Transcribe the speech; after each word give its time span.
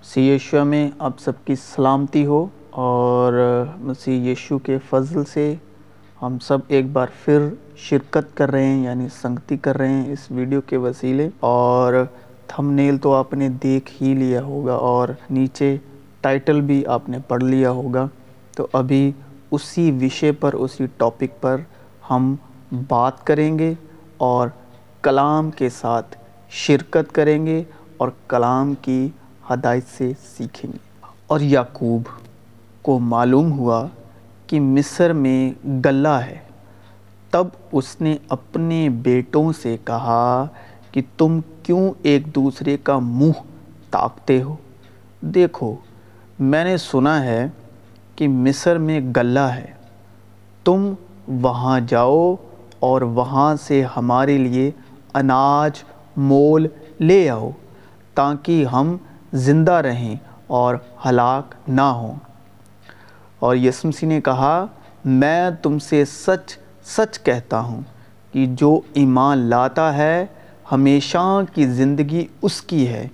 مسیح 0.00 0.34
یشوع 0.34 0.62
میں 0.62 0.90
آپ 0.98 1.18
سب 1.18 1.32
کی 1.44 1.54
سلامتی 1.54 2.26
ہو 2.26 2.46
اور 2.70 3.32
مسیح 3.76 4.32
یشو 4.32 4.58
کے 4.58 4.78
فضل 4.88 5.24
سے 5.24 5.54
ہم 6.22 6.38
سب 6.38 6.58
ایک 6.68 6.86
بار 6.92 7.06
پھر 7.24 7.48
شرکت 7.76 8.36
کر 8.36 8.50
رہے 8.50 8.64
ہیں 8.64 8.84
یعنی 8.84 9.06
سنگتی 9.22 9.56
کر 9.56 9.76
رہے 9.76 9.88
ہیں 9.88 10.12
اس 10.12 10.30
ویڈیو 10.30 10.60
کے 10.60 10.76
وسیلے۔ 10.76 11.28
اور 11.40 11.94
تھم 12.46 12.70
نیل 12.70 12.98
تو 12.98 13.14
آپ 13.14 13.34
نے 13.34 13.48
دیکھ 13.48 14.02
ہی 14.02 14.14
لیا 14.14 14.42
ہوگا 14.42 14.74
اور 14.74 15.08
نیچے 15.30 15.76
ٹائٹل 16.20 16.60
بھی 16.60 16.86
آپ 16.86 17.08
نے 17.08 17.18
پڑھ 17.28 17.44
لیا 17.44 17.70
ہوگا۔ 17.70 18.06
تو 18.56 18.66
ابھی 18.72 19.12
اسی 19.50 19.98
وشے 20.00 20.32
پر، 20.32 20.52
اسی 20.54 20.86
ٹاپک 20.96 21.40
پر 21.40 21.60
ہم 22.10 22.34
بات 22.88 23.26
کریں 23.26 23.58
گے 23.58 23.74
اور 24.16 24.48
کلام 25.02 25.50
کے 25.50 25.68
ساتھ 25.68 26.16
شرکت 26.50 27.12
کریں 27.12 27.46
گے 27.46 27.62
اور 27.96 28.08
کلام 28.28 28.74
کی 28.82 29.08
ہدایت 29.54 29.84
سے 29.98 30.12
سیکھیں 30.36 30.72
گے۔ 30.72 30.78
اور 31.26 31.40
یعقوب 31.40 32.02
کو 32.82 32.98
معلوم 32.98 33.52
ہوا 33.52 33.86
کہ 34.46 34.60
مصر 34.60 35.12
میں 35.12 35.66
گلہ 35.84 36.08
ہے، 36.08 36.38
تب 37.30 37.46
اس 37.72 38.00
نے 38.00 38.16
اپنے 38.28 38.88
بیٹوں 38.88 39.52
سے 39.62 39.76
کہا 39.84 40.46
کہ 40.92 41.02
تم 41.16 41.40
کیوں 41.62 41.92
ایک 42.02 42.34
دوسرے 42.34 42.76
کا 42.76 42.98
منہ 42.98 43.32
تاکتے 43.90 44.42
ہو؟ 44.42 44.56
دیکھو، 45.20 45.74
میں 46.38 46.64
نے 46.64 46.76
سنا 46.76 47.24
ہے 47.24 47.46
کہ 48.16 48.28
مصر 48.28 48.78
میں 48.78 49.00
گلہ 49.16 49.38
ہے۔ 49.38 49.66
تم 50.64 50.92
وہاں 51.28 51.80
جاؤ 51.80 52.34
اور 52.80 53.02
وہاں 53.02 53.56
سے 53.62 53.84
ہمارے 53.96 54.38
لیے 54.38 54.70
اناج، 55.14 55.82
مول 56.16 56.66
لے 57.00 57.30
آؤ 57.30 57.50
تاکہ 58.14 58.64
ہم 58.64 58.96
زندہ 59.32 59.72
رہیں 59.72 60.16
اور 60.46 60.74
ہلاک 61.06 61.54
نہ 61.68 61.80
ہوں۔ 61.80 62.12
اور 63.38 63.56
یسمسی 63.56 64.06
نے 64.06 64.20
کہا، 64.20 64.66
میں 65.04 65.50
تم 65.62 65.78
سے 65.78 66.04
سچ 66.04 66.58
سچ 66.84 67.20
کہتا 67.22 67.60
ہوں 67.60 67.80
کہ 68.32 68.46
جو 68.46 68.80
ایمان 68.94 69.38
لاتا 69.38 69.96
ہے، 69.96 70.26
ہمیشہ 70.72 71.40
کی 71.54 71.66
زندگی 71.66 72.26
اس 72.42 72.62
کی 72.62 72.88
ہے۔ 72.88 73.08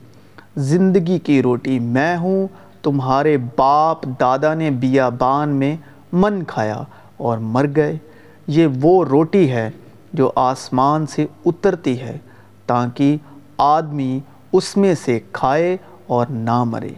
زندگی 0.56 1.18
کی 1.18 1.42
روٹی 1.42 1.78
میں 1.78 2.16
ہوں، 2.16 2.46
تمہارے 2.82 3.36
باپ 3.56 4.04
دادا 4.20 4.54
نے 4.54 4.70
بیابان 4.70 5.48
میں 5.48 5.76
من 6.12 6.42
کھایا 6.44 6.82
اور 7.16 7.38
مر 7.38 7.66
گئے۔ 7.76 7.98
یہ 8.46 8.66
وہ 8.82 9.04
روٹی 9.04 9.50
ہے 9.50 9.70
جو 10.12 10.32
آسمان 10.34 11.06
سے 11.06 11.26
اترتی 11.46 12.00
ہے 12.00 12.18
تاکہ 12.66 13.16
آدمی 13.58 14.20
اس 14.52 14.76
میں 14.76 14.94
سے 15.04 15.20
کھائے 15.32 15.76
اور 16.06 16.26
نہ 16.30 16.64
مرے۔ 16.64 16.92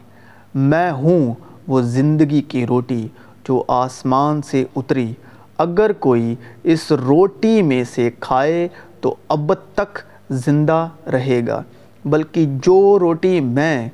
میں 0.54 0.92
ہوں 0.92 1.34
وہ 1.68 1.80
زندگی 1.80 2.42
کی 2.42 2.66
روٹی 2.66 3.08
جو 3.48 3.64
آسمان 3.68 4.42
سے 4.42 4.64
اتری۔ 4.76 5.14
اگر 5.58 5.92
کوئی 5.92 6.34
اس 6.62 6.92
روٹی 6.92 7.62
میں 7.62 7.84
سے 7.94 8.10
کھائے 8.20 8.68
تو 9.00 9.14
اب 9.28 9.52
تک 9.74 9.98
زندہ 10.30 10.88
رہے 11.12 11.40
گا۔ 11.46 11.62
بلکہ 12.04 12.46
جو 12.62 12.98
روٹی 12.98 13.40
میں 13.40 13.88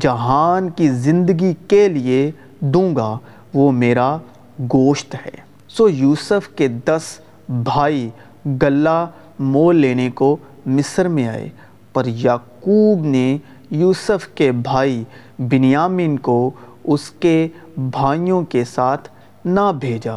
جہان 0.00 0.70
کی 0.70 0.88
زندگی 0.88 1.54
کے 1.68 1.88
لیے 1.88 2.30
دوں 2.60 2.96
گا، 2.96 3.18
وہ 3.54 3.72
میرا 3.72 4.16
گوشت 4.60 5.14
ہے۔ 5.14 5.30
سو 5.68 5.88
یوسف 5.88 6.48
کے 6.48 6.68
دس 6.68 7.02
بھائی 7.48 8.10
گلہ 8.46 9.06
مول 9.38 9.76
لینے 9.76 10.10
کو 10.10 10.36
مصر 10.66 11.08
میں 11.08 11.28
آئے۔ 11.28 11.48
پر 11.92 12.06
یعقوب 12.06 13.04
نے 13.04 13.38
یوسف 13.72 14.26
کے 14.34 14.50
بھائی 14.52 15.02
بنیامین 15.50 16.16
کو 16.18 16.50
اس 16.84 17.10
کے 17.10 17.48
بھائیوں 17.76 18.42
کے 18.44 18.64
ساتھ 18.64 19.08
نہ 19.44 19.70
بھیجا، 19.80 20.16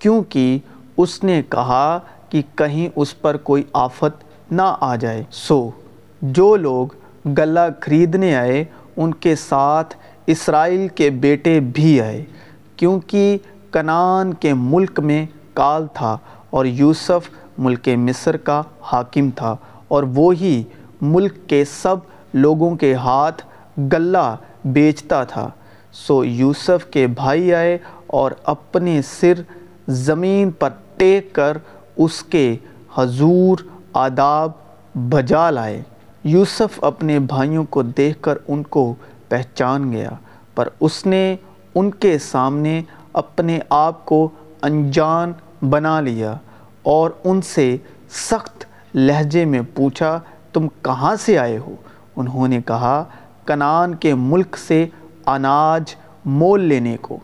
کیونکہ 0.00 0.58
اس 0.96 1.22
نے 1.24 1.40
کہا 1.48 1.98
کہ 2.28 2.42
کہیں 2.56 2.88
اس 2.96 3.20
پر 3.20 3.36
کوئی 3.36 3.62
آفت 3.72 4.24
نہ 4.52 4.74
آ 4.80 4.94
جائے۔ 4.96 5.22
سو، 5.32 5.68
جو 6.22 6.54
لوگ 6.56 6.94
گلہ 7.38 7.60
خریدنے 7.80 8.34
آئے، 8.36 8.64
ان 8.96 9.14
کے 9.14 9.34
ساتھ 9.38 9.94
اسرائیل 10.26 10.86
کے 10.88 11.10
بیٹے 11.10 11.58
بھی 11.74 12.00
آئے، 12.00 12.24
کیونکہ 12.76 13.36
کنان 13.70 14.34
کے 14.34 14.54
ملک 14.54 15.00
میں 15.00 15.24
کال 15.54 15.86
تھا 15.94 16.16
اور 16.50 16.64
یوسف 16.64 17.28
ملک 17.58 17.88
مصر 17.98 18.36
کا 18.38 18.60
حاکم 18.82 19.30
تھا، 19.30 19.54
اور 19.88 20.02
وہی 20.14 20.62
ملک 21.02 21.36
کے 21.46 21.64
سب 21.72 21.96
لوگوں 22.32 22.76
کے 22.76 22.94
ہاتھ 22.94 23.42
گلہ 23.92 24.36
بیچتا 24.64 25.24
تھا۔ 25.24 25.48
سو 25.92 26.24
یوسف 26.24 26.86
کے 26.90 27.06
بھائی 27.06 27.54
آئے 27.54 27.78
اور 28.06 28.30
اپنے 28.44 29.00
سر 29.02 29.42
زمین 29.88 30.50
پر 30.50 30.68
ٹیک 30.96 31.32
کر 31.32 31.56
اس 31.96 32.22
کے 32.22 32.56
حضور 32.94 33.58
آداب 33.92 34.50
بجا 34.94 35.50
لائے۔ 35.50 35.82
یوسف 36.24 36.84
اپنے 36.84 37.18
بھائیوں 37.18 37.64
کو 37.64 37.82
دیکھ 37.82 38.18
کر 38.20 38.38
ان 38.48 38.62
کو 38.62 38.94
پہچان 39.28 39.92
گیا، 39.92 40.10
پر 40.54 40.68
اس 40.80 41.06
نے 41.06 41.36
ان 41.74 41.90
کے 41.90 42.18
سامنے 42.18 42.82
اپنے 43.12 43.58
آپ 43.70 44.04
کو 44.04 44.28
انجان 44.62 45.32
بنا 45.68 46.00
لیا 46.00 46.34
اور 46.82 47.10
ان 47.24 47.42
سے 47.42 47.76
سخت 48.10 48.64
لہجے 48.94 49.44
میں 49.44 49.60
پوچھا، 49.74 50.18
تم 50.52 50.66
کہاں 50.82 51.16
سے 51.16 51.38
آئے 51.38 51.58
ہو؟ 51.58 51.74
انہوں 52.16 52.48
نے 52.48 52.60
کہا 52.66 53.04
کنان 53.44 53.94
کے 53.94 54.14
ملک 54.14 54.56
سے 54.56 54.86
اناج 55.26 55.94
مول 56.24 56.60
لینے 56.60 56.96
کو۔ 57.00 57.18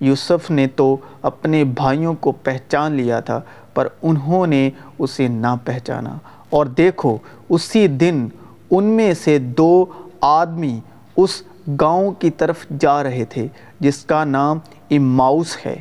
یوسف 0.00 0.50
نے 0.50 0.66
تو 0.66 0.96
اپنے 1.22 1.64
بھائیوں 1.64 2.14
کو 2.14 2.32
پہچان 2.32 2.92
لیا 2.92 3.20
تھا، 3.20 3.40
پر 3.74 3.88
انہوں 4.02 4.46
نے 4.46 4.70
اسے 4.98 5.28
نہ 5.28 5.54
پہچانا۔ 5.64 6.16
اور 6.50 6.66
دیکھو، 6.66 7.16
اسی 7.48 7.88
دن 7.88 8.28
ان 8.70 8.84
میں 8.84 9.14
سے 9.14 9.38
دو 9.38 9.84
آدمی 10.20 10.80
اس 11.16 11.42
گاؤں 11.80 12.10
کی 12.10 12.30
طرف 12.30 12.66
جا 12.80 13.02
رہے 13.02 13.24
تھے، 13.24 13.46
جس 13.80 14.04
کا 14.04 14.24
نام 14.24 14.58
اماؤس 14.90 15.56
ہے۔ 15.66 15.76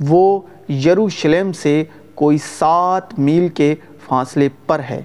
وہ 0.00 0.40
یروشلم 0.68 1.52
سے 1.52 1.84
کوئی 2.14 2.38
سات 2.38 3.18
میل 3.18 3.48
کے 3.48 3.74
فاصلے 4.08 4.48
پر 4.66 4.80
ہے۔ 4.90 5.02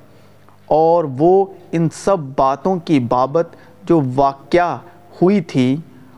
اور 0.68 1.04
وہ 1.18 1.46
ان 1.72 1.88
سب 1.94 2.18
باتوں 2.20 2.76
کی 2.76 3.00
بابت 3.00 3.48
جو 3.84 4.02
واقعہ 4.16 4.78
ہوئی 5.22 5.42
تھی، 5.42 5.78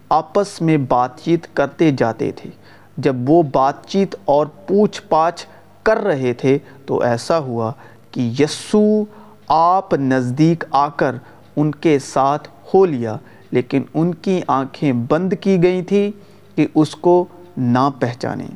آپس 0.09 0.61
میں 0.61 0.77
بات 0.77 1.19
چیت 1.19 1.47
کرتے 1.53 1.91
جاتے 1.91 2.31
تھے۔ 2.31 2.49
جب 2.97 3.15
وہ 3.27 3.43
بات 3.43 3.85
چیت 3.85 4.15
اور 4.25 4.45
پوچھ 4.67 5.01
پاچھ 5.09 5.45
کر 5.83 5.97
رہے 5.97 6.33
تھے 6.33 6.57
تو 6.85 7.01
ایسا 7.01 7.39
ہوا 7.39 7.71
کہ 8.11 8.31
یسو 8.39 9.03
آپ 9.47 9.93
نزدیک 9.93 10.63
آ 10.71 10.87
کر 10.87 11.15
ان 11.55 11.71
کے 11.71 11.99
ساتھ 11.99 12.47
ہو 12.73 12.85
لیا، 12.85 13.15
لیکن 13.51 13.83
ان 13.93 14.13
کی 14.13 14.41
آنکھیں 14.47 14.91
بند 14.93 15.33
کی 15.41 15.63
گئی 15.63 15.81
تھی 15.81 16.11
کہ 16.55 16.67
اس 16.75 16.95
کو 16.95 17.25
نہ 17.57 17.89
پہچانیں۔ 17.99 18.55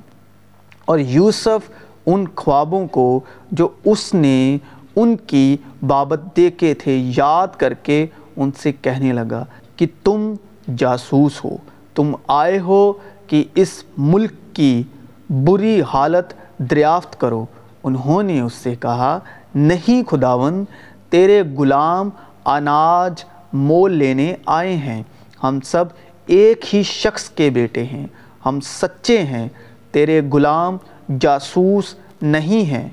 اور 0.85 0.99
یوسف 0.99 1.69
ان 2.05 2.25
خوابوں 2.35 2.87
کو 2.87 3.19
جو 3.51 3.67
اس 3.85 4.13
نے 4.13 4.57
ان 4.95 5.15
کی 5.15 5.57
بابت 5.87 6.21
دیکھے 6.37 6.73
تھے، 6.73 7.11
یاد 7.17 7.47
کر 7.57 7.73
کے 7.73 8.05
ان 8.35 8.51
سے 8.57 8.71
کہنے 8.71 9.13
لگا 9.13 9.45
کہ 9.75 9.87
تم 10.03 10.33
جاسوس 10.75 11.45
ہو، 11.45 11.57
تم 11.95 12.15
آئے 12.27 12.59
ہو 12.59 12.93
کہ 13.27 13.43
اس 13.55 13.83
ملک 13.97 14.31
کی 14.53 14.83
بری 15.29 15.81
حالت 15.93 16.33
دریافت 16.57 17.19
کرو۔ 17.19 17.45
انہوں 17.83 18.23
نے 18.23 18.41
اس 18.41 18.53
سے 18.53 18.75
کہا، 18.75 19.19
نہیں 19.55 20.03
خداون 20.09 20.63
تیرے 21.09 21.43
غلام 21.57 22.09
اناج 22.45 23.23
مول 23.53 23.94
لینے 23.94 24.35
آئے 24.45 24.75
ہیں۔ 24.75 25.03
ہم 25.44 25.59
سب 25.62 25.85
ایک 26.25 26.75
ہی 26.75 26.83
شخص 26.83 27.29
کے 27.29 27.50
بیٹے 27.50 27.83
ہیں، 27.83 28.07
ہم 28.45 28.59
سچے 28.62 29.23
ہیں، 29.23 29.47
تیرے 29.91 30.21
غلام 30.31 30.77
جاسوس 31.21 31.95
نہیں 32.21 32.63
ہیں۔ 32.63 32.89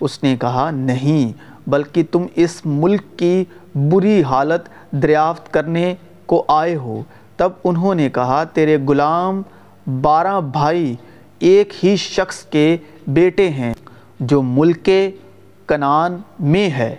اس 0.00 0.22
نے 0.22 0.36
کہا، 0.40 0.70
نہیں، 0.70 1.32
بلکہ 1.70 2.02
تم 2.10 2.26
اس 2.34 2.60
ملک 2.64 3.02
کی 3.16 3.44
بری 3.74 4.22
حالت 4.22 4.68
دریافت 4.90 5.52
کرنے 5.52 5.94
کو 6.26 6.44
آئے 6.48 6.76
ہو۔ 6.76 7.02
تب 7.36 7.50
انہوں 7.64 7.94
نے 7.94 8.10
کہا، 8.10 8.44
تیرے 8.44 8.78
غلام 8.88 9.42
بارہ 10.00 10.40
بھائی 10.40 10.96
ایک 11.38 11.84
ہی 11.84 11.96
شخص 11.96 12.44
کے 12.44 12.76
بیٹے 13.06 13.50
ہیں 13.50 13.74
جو 14.20 14.42
ملک 14.42 14.88
کنان 15.66 16.16
میں 16.38 16.70
ہے۔ 16.70 16.96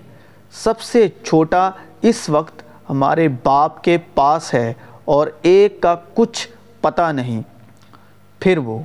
سب 0.51 0.79
سے 0.79 1.07
چھوٹا 1.23 1.69
اس 2.01 2.29
وقت 2.29 2.61
ہمارے 2.89 3.27
باپ 3.43 3.83
کے 3.83 3.97
پاس 4.15 4.53
ہے 4.53 4.73
اور 5.05 5.27
ایک 5.41 5.81
کا 5.81 5.95
کچھ 6.13 6.47
پتہ 6.81 7.11
نہیں۔ 7.11 7.41
پھر 8.39 8.57
وہ 8.57 8.79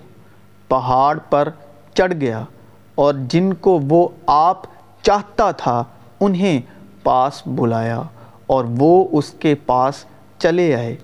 پہاڑ 0.68 1.18
پر 1.30 1.48
چڑھ 1.94 2.14
گیا۔ 2.20 2.44
اور 3.00 3.14
جن 3.28 3.52
کو 3.52 3.80
وہ 3.88 4.08
آپ 4.26 4.62
چاہتا 5.02 5.50
تھا 5.50 5.82
انہیں 6.20 6.60
پاس 7.02 7.42
بلایا 7.46 8.02
اور 8.46 8.64
وہ 8.78 9.08
اس 9.12 9.30
کے 9.30 9.54
پاس 9.54 10.04
چلے 10.38 10.74
آئے 10.74 10.96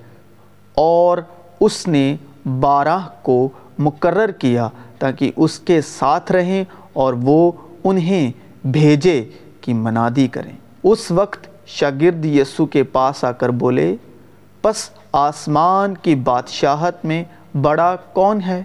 اور 0.75 1.19
اس 1.61 1.89
نے 1.89 2.17
بارہ 2.61 2.99
کو 3.23 3.49
مقرر 3.79 4.31
کیا 4.31 4.69
تاکہ 4.99 5.33
اس 5.37 5.59
کے 5.59 5.81
ساتھ 5.81 6.33
رہیں 6.33 6.65
اور 6.93 7.15
وہ 7.23 7.53
انہیں 7.85 8.31
بھیجے 8.67 9.25
کہ 9.61 9.75
منادی 9.75 10.29
کریں۔ 10.29 10.53
اس 10.83 11.11
وقت 11.11 11.49
شاگرد 11.67 12.25
یسو 12.25 12.67
کے 12.67 12.83
پاس 12.83 13.25
آ 13.25 13.33
کر 13.33 13.49
بولے، 13.49 13.97
پس 14.63 14.91
آسمان 15.13 15.95
کی 15.95 16.15
بادشاہت 16.15 17.05
میں 17.05 17.25
بڑا 17.63 17.97
کون 18.13 18.41
ہے؟ 18.47 18.63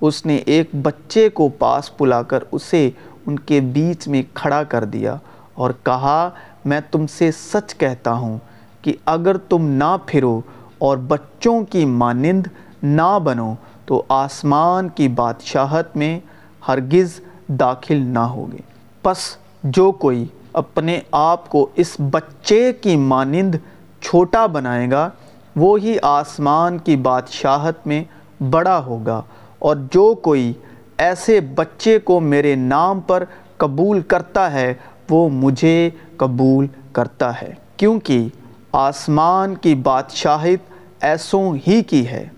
اس 0.00 0.26
نے 0.26 0.36
ایک 0.36 0.70
بچے 0.82 1.28
کو 1.28 1.48
پاس 1.48 1.90
بلا 2.00 2.22
کر 2.22 2.44
اسے 2.52 2.90
ان 3.26 3.38
کے 3.38 3.60
بیچ 3.60 4.08
میں 4.08 4.22
کھڑا 4.34 4.62
کر 4.62 4.84
دیا 4.84 5.16
اور 5.54 5.70
کہا، 5.82 6.30
میں 6.64 6.80
تم 6.90 7.06
سے 7.06 7.30
سچ 7.32 7.74
کہتا 7.76 8.12
ہوں 8.12 8.38
کہ 8.82 8.92
اگر 9.06 9.36
تم 9.36 9.66
نہ 9.66 9.96
پھرو 10.06 10.40
اور 10.78 10.96
بچوں 10.96 11.64
کی 11.64 11.84
مانند 11.84 12.46
نہ 12.82 13.18
بنو، 13.24 13.54
تو 13.86 14.02
آسمان 14.08 14.88
کی 14.88 15.08
بادشاہت 15.08 15.96
میں 15.96 16.20
ہرگز 16.68 17.20
داخل 17.48 17.96
نہ 17.96 18.18
ہوگے۔ 18.18 18.60
پس 19.02 19.36
جو 19.64 19.92
کوئی 19.92 20.24
اپنے 20.52 21.00
آپ 21.12 21.48
کو 21.48 21.66
اس 21.74 21.96
بچے 22.10 22.72
کی 22.72 22.96
مانند 22.96 23.54
چھوٹا 24.00 24.46
بنائے 24.46 24.90
گا، 24.90 25.10
وہی 25.56 25.96
آسمان 26.02 26.78
کی 26.78 26.96
بادشاہت 26.96 27.86
میں 27.86 28.04
بڑا 28.50 28.78
ہوگا۔ 28.78 29.22
اور 29.58 29.76
جو 29.90 30.14
کوئی 30.14 30.52
ایسے 30.98 31.40
بچے 31.40 31.98
کو 31.98 32.20
میرے 32.20 32.54
نام 32.54 33.00
پر 33.00 33.24
قبول 33.56 34.00
کرتا 34.00 34.52
ہے، 34.52 34.74
وہ 35.10 35.28
مجھے 35.28 35.90
قبول 36.16 36.66
کرتا 36.92 37.42
ہے۔ 37.42 37.54
کیونکہ 37.76 38.28
آسمان 38.72 39.54
کی 39.54 39.74
بادشاہت 39.74 40.72
ایسوں 41.00 41.56
ہی 41.66 41.82
کی 41.82 42.08
ہے۔ 42.08 42.28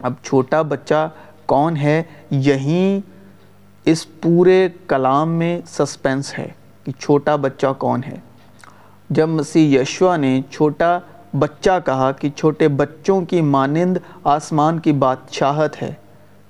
اب 0.00 0.12
چھوٹا 0.22 0.62
بچہ 0.62 1.08
کون 1.46 1.76
ہے؟ 1.76 2.02
یہیں 2.30 3.00
اس 3.84 4.20
پورے 4.20 4.68
کلام 4.88 5.28
میں 5.28 5.60
سسپینس 5.66 6.38
ہے 6.38 6.48
کہ 6.84 6.92
چھوٹا 7.00 7.36
بچہ 7.36 7.66
کون 7.78 8.00
ہے۔ 8.06 8.16
جب 9.10 9.28
مسیح 9.28 9.80
یشوا 9.80 10.16
نے 10.16 10.40
چھوٹا 10.50 10.98
بچہ 11.38 11.70
کہا 11.84 12.12
کہ 12.12 12.30
چھوٹے 12.30 12.68
بچوں 12.68 13.20
کی 13.20 13.40
مانند 13.40 13.96
آسمان 14.24 14.80
کی 14.80 14.92
بادشاہت 14.92 15.82
ہے 15.82 15.94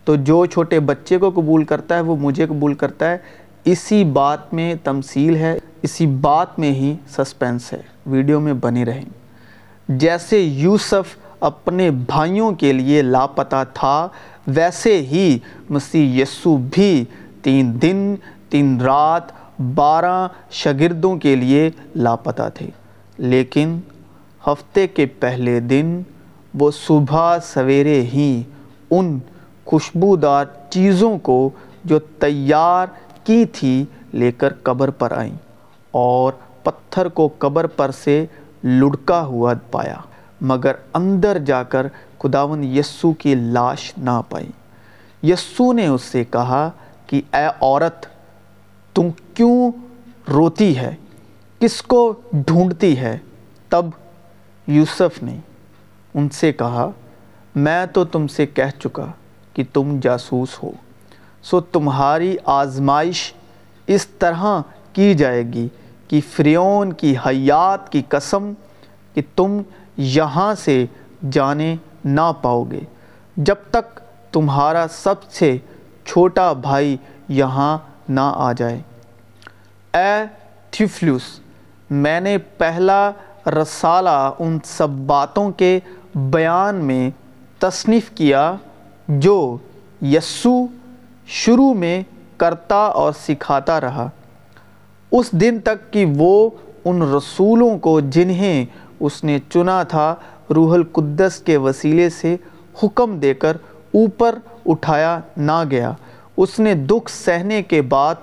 تو 0.04 0.16
جو 0.16 0.46
چھوٹے 0.46 0.80
بچے 0.80 1.18
کو 1.18 1.30
قبول 1.30 1.64
کرتا 1.64 1.94
ہے، 1.94 2.00
وہ 2.00 2.16
مجھے 2.16 2.46
قبول 2.46 2.74
کرتا 2.74 3.10
ہے۔ 3.10 3.18
اسی 3.64 4.04
بات 4.04 4.54
میں 4.54 4.74
تمثیل 4.84 5.36
ہے، 5.36 5.58
اسی 5.82 6.06
بات 6.06 6.58
میں 6.58 6.70
ہی 6.70 6.96
سسپینس 7.08 7.72
ہے۔ 7.72 7.82
ویڈیو 8.06 8.40
میں 8.40 8.52
بنے 8.52 8.84
رہیں۔ 8.84 9.04
جیسے 9.88 10.40
یوسف 10.40 11.16
اپنے 11.40 11.90
بھائیوں 11.90 12.52
کے 12.52 12.72
لیے 12.72 13.02
لاپتہ 13.02 13.64
تھا، 13.74 14.08
ویسے 14.46 14.96
ہی 14.96 15.38
مسیح 15.70 16.22
یسو 16.22 16.56
بھی 16.56 17.04
تین 17.42 17.82
دن، 17.82 18.14
تین 18.48 18.80
رات 18.80 19.22
بارہ 19.74 20.28
شاگردوں 20.50 21.16
کے 21.16 21.36
لیے 21.36 21.70
لاپتہ 21.96 22.42
تھے۔ 22.54 22.70
لیکن 23.18 23.80
ہفتے 24.46 24.86
کے 24.86 25.06
پہلے 25.06 25.60
دن 25.60 26.02
وہ 26.54 26.70
صبح 26.70 27.38
سویرے 27.38 28.02
ہی 28.02 28.42
ان 28.90 29.18
خوشبودار 29.64 30.44
چیزوں 30.70 31.18
کو 31.18 31.50
جو 31.84 31.98
تیار 31.98 32.86
کی 33.24 33.44
تھی 33.44 33.84
لے 34.14 34.32
کر 34.32 34.52
قبر 34.62 34.90
پر 34.90 35.12
آئیں 35.12 35.36
اور 35.90 36.32
پتھر 36.62 37.08
کو 37.08 37.28
قبر 37.38 37.66
پر 37.66 37.90
سے 37.90 38.26
لڑکا 38.64 39.22
ہوا 39.22 39.54
پایا، 39.70 39.96
مگر 40.40 40.72
اندر 40.94 41.38
جا 41.38 41.62
کر 41.62 41.86
خداون 42.18 42.64
یسو 42.64 43.12
کی 43.12 43.34
لاش 43.34 43.92
نہ 43.98 44.20
پائی۔ 44.28 44.50
یسو 45.22 45.72
نے 45.72 45.86
اس 45.86 46.02
سے 46.02 46.24
کہا 46.24 46.70
کہ، 47.06 47.22
اے 47.32 47.46
عورت، 47.60 48.06
تم 48.94 49.08
کیوں 49.34 49.72
روتی 50.30 50.78
ہے؟ 50.78 50.94
کس 51.60 51.82
کو 51.82 52.14
ڈھونڈتی 52.32 52.98
ہے؟ 52.98 53.18
تب 53.68 53.86
یوسف 54.66 55.22
نے 55.22 55.36
ان 56.14 56.28
سے 56.28 56.52
کہا، 56.52 56.90
میں 57.54 57.86
تو 57.86 58.04
تم 58.04 58.26
سے 58.26 58.46
کہہ 58.46 58.80
چکا 58.80 59.06
کہ 59.54 59.64
تم 59.72 60.00
جاسوس 60.02 60.62
ہو۔ 60.62 60.70
سو 61.42 61.60
تمہاری 61.60 62.36
آزمائش 62.44 63.32
اس 63.86 64.06
طرح 64.06 64.62
کی 64.92 65.14
جائے 65.14 65.42
گی 65.42 65.68
کہ 66.08 66.20
فریون 66.32 66.92
کی 66.92 67.14
حیات 67.26 67.92
کی 67.92 68.02
قسم 68.08 68.52
کہ 69.14 69.22
تم 69.36 69.62
یہاں 69.96 70.54
سے 70.54 70.86
جانے 71.32 71.76
نہ 72.04 72.32
پاؤ 72.42 72.64
گے۔ 72.64 72.80
جب 73.36 73.54
تک 73.70 74.00
تمہارا 74.32 74.86
سب 74.90 75.14
سے 75.30 75.58
چھوٹا 76.04 76.52
بھائی 76.52 76.96
یہاں 77.28 77.78
نہ 78.08 78.32
آ 78.34 78.52
جائے۔ 78.52 78.80
اے 79.94 80.24
تھیفلوس، 80.70 81.22
میں 81.90 82.20
نے 82.20 82.38
پہلا 82.38 83.10
رسالہ 83.46 84.30
ان 84.38 84.58
سب 84.64 84.88
باتوں 84.90 85.50
کے 85.50 85.80
بیان 86.14 86.74
میں 86.74 87.10
تصنیف 87.58 88.10
کیا۔ 88.10 88.54
جو 89.08 89.56
یسو 90.02 90.66
شروع 91.26 91.74
میں 91.74 92.02
کرتا 92.36 92.76
اور 92.76 93.12
سکھاتا 93.12 93.80
رہا۔ 93.80 94.08
اس 95.12 95.32
دن 95.32 95.58
تک 95.64 95.92
کہ 95.92 96.04
وہ 96.16 96.50
ان 96.84 97.02
رسولوں 97.02 97.78
کو 97.78 98.00
جنہیں 98.00 98.66
اس 99.00 99.24
نے 99.24 99.38
چنا 99.50 99.82
تھا، 99.82 100.14
روح 100.54 100.74
القدس 100.74 101.38
کے 101.44 101.56
وسیلے 101.56 102.10
سے 102.10 102.36
حکم 102.82 103.18
دے 103.18 103.34
کر 103.34 103.56
اوپر 103.94 104.38
اٹھایا 104.66 105.20
نہ 105.36 105.64
گیا۔ 105.70 105.92
اس 106.36 106.58
نے 106.58 106.74
دکھ 106.74 107.10
سہنے 107.10 107.62
کے 107.62 107.82
بعد 107.82 108.14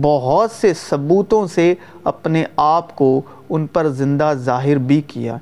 بہت 0.00 0.50
سے 0.50 0.72
ثبوتوں 0.74 1.46
سے 1.46 1.74
اپنے 2.04 2.44
آپ 2.56 2.96
کو 2.96 3.20
ان 3.48 3.66
پر 3.66 3.88
زندہ 3.88 4.32
ظاہر 4.36 4.76
بھی 4.76 5.00
کیا۔ 5.00 5.36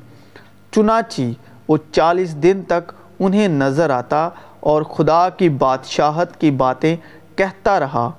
چنانچہ 0.71 1.23
وہ 1.69 1.77
چالیس 1.93 2.35
دن 2.35 2.61
تک 2.67 2.93
انہیں 3.21 3.49
نظر 3.49 3.91
آتا 3.91 4.29
اور 4.63 4.83
خدا 4.83 5.29
کی 5.29 5.49
بادشاہت 5.49 6.41
کی 6.41 6.51
باتیں 6.51 6.97
کہتا 7.37 7.81
رہا 7.81 8.11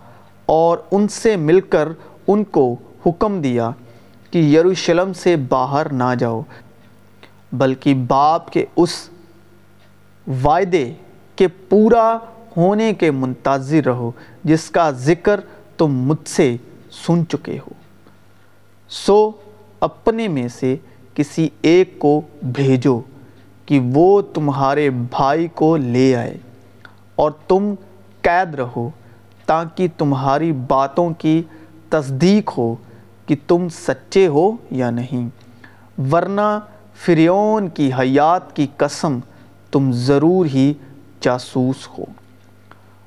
اور 0.45 0.77
ان 0.91 1.07
سے 1.07 1.35
مل 1.35 1.59
کر 1.59 1.89
ان 2.27 2.43
کو 2.43 2.75
حکم 3.05 3.41
دیا 3.41 3.71
کہ 4.31 4.39
یروشلم 4.39 5.13
سے 5.13 5.35
باہر 5.35 5.93
نہ 5.93 6.15
جاؤ، 6.19 6.41
بلکہ 7.51 7.93
باپ 7.93 8.51
کے 8.51 8.65
اس 8.75 9.09
وعدے 10.43 10.93
کے 11.35 11.47
پورا 11.47 12.17
ہونے 12.57 12.93
کے 12.93 13.12
منتظر 13.12 13.85
رہو، 13.85 14.12
جس 14.43 14.69
کا 14.69 14.91
ذکر 14.91 15.39
تم 15.77 15.88
مجھ 15.88 16.29
سے 16.29 16.55
سن 16.91 17.27
چکے 17.27 17.57
ہو۔ 17.57 17.73
سو 18.89 19.31
اپنے 19.79 20.27
میں 20.27 20.47
سے 20.47 20.75
کسی 21.13 21.50
ایک 21.62 22.00
کو 22.00 22.21
بھیجو۔ 22.43 23.01
کہ 23.65 23.79
وہ 23.93 24.22
تمہارے 24.22 24.89
بھائی 24.89 25.48
کو 25.48 25.77
لے 25.77 26.15
آئے 26.15 26.38
اور 27.15 27.32
تم 27.48 27.74
قید 28.22 28.55
رہو 28.55 28.89
تاکہ 29.46 29.88
تمہاری 29.98 30.51
باتوں 30.51 31.10
کی 31.17 31.43
تصدیق 31.89 32.51
ہو 32.58 32.75
کہ 33.25 33.36
تم 33.48 33.70
سچے 33.70 34.27
ہو 34.27 34.51
یا 34.72 34.89
نہیں، 34.89 35.29
ورنہ 36.12 36.60
فریون 37.05 37.70
کی 37.70 37.91
حیات 38.00 38.55
کی 38.55 38.67
قسم 38.77 39.20
تم 39.72 39.91
ضرور 39.91 40.46
ہی 40.46 40.74
جاسوس 41.22 41.88
ہو۔ 41.98 42.03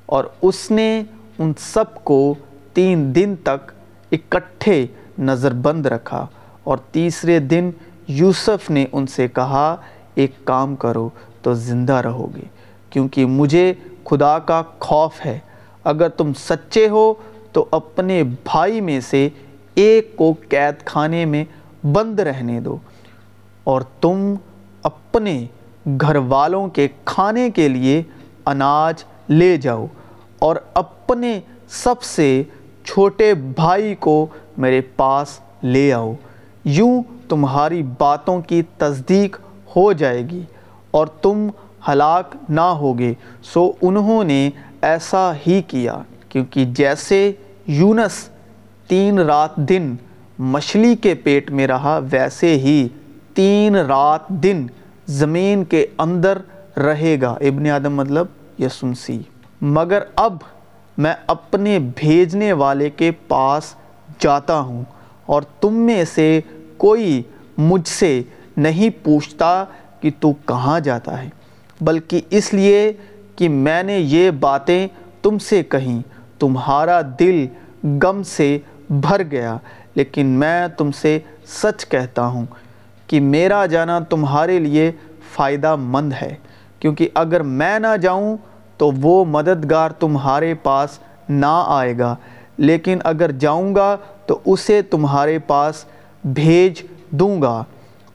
اور 0.05 0.23
اس 0.41 0.71
نے 0.71 1.03
ان 1.39 1.53
سب 1.57 2.03
کو 2.03 2.35
تین 2.73 3.15
دن 3.15 3.35
تک 3.43 3.71
اکٹھے 4.11 4.85
نظر 5.19 5.53
بند 5.53 5.85
رکھا 5.85 6.25
اور 6.63 6.77
تیسرے 6.77 7.39
دن 7.39 7.69
یوسف 8.07 8.69
نے 8.69 8.85
ان 8.91 9.07
سے 9.07 9.27
کہا 9.27 9.75
ایک 10.17 10.31
کام 10.43 10.75
کرو 10.75 11.09
تو 11.41 11.53
زندہ 11.53 11.93
رہو 11.93 12.27
گے، 12.35 12.41
کیونکہ 12.89 13.25
مجھے 13.25 13.73
خدا 14.05 14.39
کا 14.39 14.61
خوف 14.79 15.25
ہے۔ 15.25 15.39
اگر 15.83 16.09
تم 16.09 16.31
سچے 16.33 16.89
ہو 16.89 17.13
تو 17.51 17.65
اپنے 17.71 18.23
بھائی 18.23 18.81
میں 18.81 18.99
سے 18.99 19.29
ایک 19.75 20.15
کو 20.15 20.33
قید 20.49 20.85
خانے 20.85 21.25
میں 21.25 21.45
بند 21.83 22.19
رہنے 22.19 22.59
دو۔ 22.59 22.77
اور 23.63 23.81
تم 23.81 24.35
اپنے 24.83 25.45
گھر 26.01 26.15
والوں 26.15 26.67
کے 26.67 26.87
کھانے 27.05 27.49
کے 27.49 27.67
لیے 27.67 28.03
اناج 28.45 29.03
لے 29.29 29.57
جاؤ۔ 29.57 29.85
اور 30.39 30.55
اپنے 30.73 31.39
سب 31.69 32.01
سے 32.01 32.43
چھوٹے 32.83 33.33
بھائی 33.33 33.95
کو 33.95 34.25
میرے 34.57 34.81
پاس 34.81 35.39
لے 35.63 35.93
آؤ۔ 35.93 36.13
یوں 36.65 37.03
تمہاری 37.29 37.83
باتوں 37.83 38.41
کی 38.41 38.61
تصدیق 38.77 39.37
ہو 39.75 39.91
جائے 39.93 40.21
گی 40.21 40.41
اور 40.91 41.07
تم 41.07 41.47
ہلاک 41.87 42.35
نہ 42.49 42.69
ہوگے۔ 42.81 43.13
سو 43.43 43.71
انہوں 43.81 44.23
نے 44.23 44.49
ایسا 44.81 45.31
ہی 45.47 45.61
کیا، 45.61 45.97
کیونکہ 46.29 46.65
جیسے 46.65 47.31
یونس 47.67 48.29
تین 48.87 49.19
رات 49.19 49.55
دن 49.55 49.95
مچھلی 50.39 50.95
کے 50.95 51.13
پیٹ 51.13 51.51
میں 51.51 51.67
رہا، 51.67 51.99
ویسے 52.11 52.55
ہی 52.57 52.87
تین 53.33 53.75
رات 53.75 54.27
دن 54.27 54.65
زمین 55.07 55.63
کے 55.63 55.85
اندر 55.97 56.37
رہے 56.77 57.17
گا۔ 57.21 57.31
ابن 57.31 57.69
آدم 57.69 57.95
مطلب 57.95 58.27
یسنسی 58.59 59.19
مگر 59.61 60.03
اب 60.15 60.37
میں 60.97 61.13
اپنے 61.27 61.79
بھیجنے 61.95 62.53
والے 62.53 62.89
کے 62.89 63.11
پاس 63.27 63.73
جاتا 64.19 64.59
ہوں 64.59 64.83
اور 65.25 65.41
تم 65.61 65.73
میں 65.73 66.03
سے 66.05 66.39
کوئی 66.77 67.21
مجھ 67.57 67.87
سے 67.87 68.21
نہیں 68.57 68.89
پوچھتا 69.03 69.63
کہ 70.01 70.09
تو 70.19 70.31
کہاں 70.45 70.79
جاتا 70.79 71.21
ہے، 71.23 71.29
بلکہ 71.81 72.21
اس 72.29 72.53
لیے 72.53 72.91
کہ 73.35 73.49
میں 73.49 73.81
نے 73.83 73.97
یہ 73.97 74.29
باتیں 74.39 74.87
تم 75.21 75.37
سے 75.39 75.61
کہیں، 75.63 76.01
تمہارا 76.39 76.99
دل 77.19 77.45
غم 78.03 78.21
سے 78.23 78.57
بھر 78.89 79.21
گیا، 79.31 79.57
لیکن 79.95 80.25
میں 80.39 80.67
تم 80.67 80.91
سے 80.91 81.17
سچ 81.47 81.87
کہتا 81.89 82.25
ہوں 82.27 82.45
کہ 83.07 83.19
میرا 83.19 83.65
جانا 83.65 83.99
تمہارے 84.09 84.57
لیے 84.59 84.91
فائدہ 85.35 85.75
مند 85.75 86.13
ہے، 86.21 86.33
کیونکہ 86.79 87.09
اگر 87.13 87.41
میں 87.41 87.77
نہ 87.79 87.95
جاؤں 88.01 88.35
تو 88.77 88.91
وہ 89.01 89.23
مددگار 89.25 89.89
تمہارے 89.99 90.53
پاس 90.63 90.99
نہ 91.29 91.63
آئے 91.67 91.97
گا، 91.99 92.15
لیکن 92.57 92.99
اگر 93.03 93.31
جاؤں 93.31 93.73
گا 93.75 93.95
تو 94.25 94.39
اسے 94.45 94.81
تمہارے 94.81 95.39
پاس 95.39 95.83
بھیج 96.25 96.81
دوں 97.11 97.41
گا۔ 97.41 97.63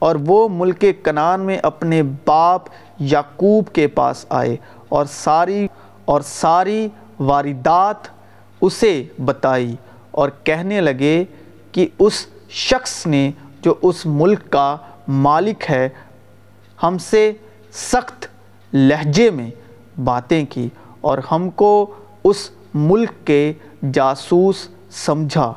اور 0.03 0.15
وہ 0.27 0.47
ملک 0.51 0.85
کنان 1.03 1.41
میں 1.41 1.57
اپنے 1.63 2.01
باپ 2.25 2.61
یعقوب 2.99 3.73
کے 3.73 3.87
پاس 3.87 4.25
آئے 4.29 4.55
اور 4.89 5.05
ساری 5.05 5.67
اور 6.05 6.21
ساری 6.21 6.87
واردات 7.19 8.07
اسے 8.61 9.03
بتائی 9.25 9.75
اور 10.11 10.29
کہنے 10.43 10.81
لگے 10.81 11.23
کہ 11.71 11.87
اس 11.99 12.25
شخص 12.49 13.05
نے 13.07 13.31
جو 13.61 13.73
اس 13.81 14.05
ملک 14.05 14.49
کا 14.49 14.75
مالک 15.07 15.63
ہے، 15.69 15.89
ہم 16.83 16.97
سے 16.97 17.31
سخت 17.73 18.27
لہجے 18.73 19.29
میں 19.29 19.49
باتیں 19.99 20.45
کی 20.49 20.67
اور 21.01 21.17
ہم 21.31 21.49
کو 21.49 21.93
اس 22.23 22.49
ملک 22.73 23.11
کے 23.25 23.53
جاسوس 23.93 24.67
سمجھا۔ 24.91 25.51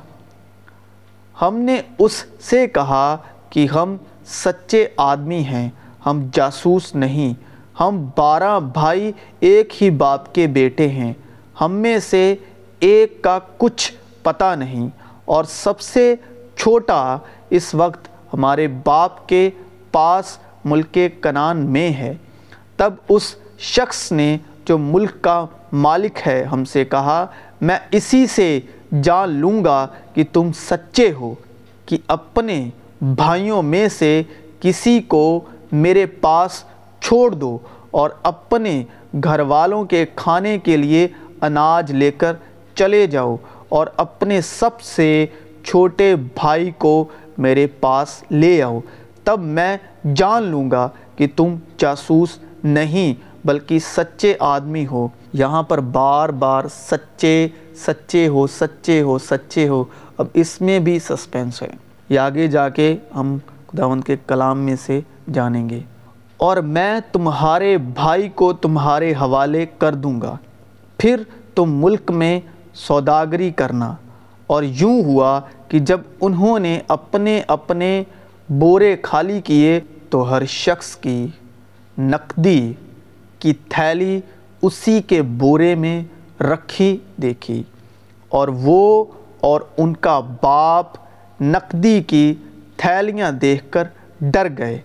ہم 1.43 1.57
نے 1.59 1.81
اس 1.99 2.25
سے 2.41 2.67
کہا 2.67 3.17
کہ 3.51 3.67
ہم 3.75 3.97
سچے 4.27 4.89
آدمی 4.97 5.45
ہیں، 5.45 5.69
ہم 6.07 6.29
جاسوس 6.33 6.95
نہیں۔ 6.95 7.35
ہم 7.81 8.09
بارہ 8.17 8.61
بھائی 8.61 9.13
ایک 9.41 9.83
ہی 9.83 9.91
باپ 9.91 10.35
کے 10.35 10.47
بیٹے 10.47 10.89
ہیں۔ 10.89 11.13
ہم 11.61 11.73
میں 11.73 11.99
سے 11.99 12.35
ایک 12.79 13.23
کا 13.23 13.39
کچھ 13.59 13.93
پتہ 14.23 14.55
نہیں۔ 14.59 14.89
اور 15.25 15.45
سب 15.45 15.81
سے 15.81 16.15
چھوٹا 16.57 17.19
اس 17.51 17.75
وقت 17.75 18.09
ہمارے 18.35 18.69
باپ 18.85 19.29
کے 19.29 19.51
پاس 19.93 20.39
ملک 20.65 20.99
کنان 21.21 21.59
میں 21.59 21.89
ہے۔ 21.89 22.15
تب 22.77 22.95
اس 23.09 23.35
شخص 23.59 24.13
نے 24.13 24.39
جو 24.65 24.79
ملک 24.79 25.11
کا 25.21 25.47
مالک 25.73 26.19
ہے، 26.27 26.43
ہم 26.43 26.65
سے 26.65 26.85
کہا، 26.85 27.27
میں 27.61 27.79
اسی 27.91 28.27
سے 28.27 28.61
جان 29.03 29.31
لوں 29.31 29.65
گا 29.65 29.87
کہ 30.15 30.25
تم 30.33 30.51
سچے 30.53 31.13
ہو، 31.13 31.35
کہ 31.87 31.99
اپنے 32.07 32.71
بھائیوں 33.01 33.63
میں 33.63 33.89
سے 33.89 34.23
کسی 34.61 35.01
کو 35.01 35.41
میرے 35.73 36.07
پاس 36.07 36.65
چھوڑ 37.01 37.31
دو 37.31 37.59
اور 37.91 38.11
اپنے 38.23 38.85
گھر 39.25 39.41
والوں 39.41 39.85
کے 39.85 40.05
کھانے 40.15 40.59
کے 40.59 40.77
لیے 40.77 41.09
اناج 41.41 41.93
لے 41.93 42.11
کر 42.11 42.33
چلے 42.75 43.07
جاؤ 43.07 43.37
اور 43.69 43.87
اپنے 43.97 44.41
سب 44.41 44.81
سے 44.81 45.27
چھوٹے 45.65 46.17
بھائی 46.17 46.71
کو 46.79 47.05
میرے 47.39 47.67
پاس 47.67 48.25
لے 48.31 48.63
آؤ، 48.63 48.81
تب 49.25 49.41
میں 49.41 49.77
جان 50.15 50.43
لوں 50.43 50.71
گا 50.71 50.89
کہ 51.17 51.27
تم 51.37 51.55
جاسوس 51.79 52.29
نہیں 52.65 53.15
بلکہ 53.47 53.79
سچے 53.79 54.35
آدمی 54.41 54.87
ہو۔ 54.87 55.09
یہاں 55.33 55.63
پر 55.63 55.81
بار 55.81 56.29
بار 56.29 56.65
سچے 56.71 57.49
سچے 57.77 58.29
ہو 58.29 58.47
سچے 58.47 59.03
ہو 59.03 59.19
سچے 59.19 59.69
ہو۔ 59.69 59.85
اب 60.19 60.27
اس 60.35 60.61
میں 60.61 60.79
بھی 60.79 60.99
سسپینس 60.99 61.63
ہے۔ 61.63 61.86
یہ 62.09 62.19
آگے 62.19 62.47
جا 62.47 62.69
کے 62.69 62.97
ہم 63.15 63.39
خداوند 63.67 64.05
کے 64.05 64.17
کلام 64.27 64.59
میں 64.59 64.77
سے 64.77 65.01
جانیں 65.33 65.69
گے۔ 65.69 65.81
اور 66.37 66.57
میں 66.57 67.01
تمہارے 67.13 67.79
بھائی 67.79 68.29
کو 68.29 68.53
تمہارے 68.53 69.13
حوالے 69.13 69.67
کر 69.79 69.95
دوں 69.95 70.21
گا۔ 70.21 70.37
پھر 70.99 71.23
تم 71.55 71.85
ملک 71.85 72.11
میں 72.11 72.41
سوداگری 72.75 73.51
کرنا۔ 73.51 73.95
اور 74.47 74.63
یوں 74.63 75.05
ہوا 75.05 75.41
کہ 75.69 75.79
جب 75.79 76.01
انہوں 76.21 76.59
نے 76.59 76.81
اپنے 76.89 77.43
اپنے 77.49 78.05
بورے 78.49 78.97
خالی 79.03 79.41
کیے 79.41 79.81
تو 80.11 80.31
ہر 80.31 80.45
شخص 80.45 80.97
کی 80.97 81.27
نقدی 81.99 82.73
کی 83.39 83.53
تھیلی 83.69 84.21
اسی 84.63 85.03
کے 85.03 85.23
بورے 85.23 85.75
میں 85.75 86.05
رکھی 86.43 86.97
دیکھی۔ 87.23 87.63
اور 88.29 88.49
وہ 88.49 89.05
اور 89.41 89.61
ان 89.77 89.97
کا 89.97 90.21
باپ 90.43 90.87
نقدی 91.41 92.03
کی 92.03 92.35
تھیلیاں 92.77 93.31
دیکھ 93.33 93.65
کر 93.71 93.85
ڈر 94.21 94.49
گئے 94.59 94.79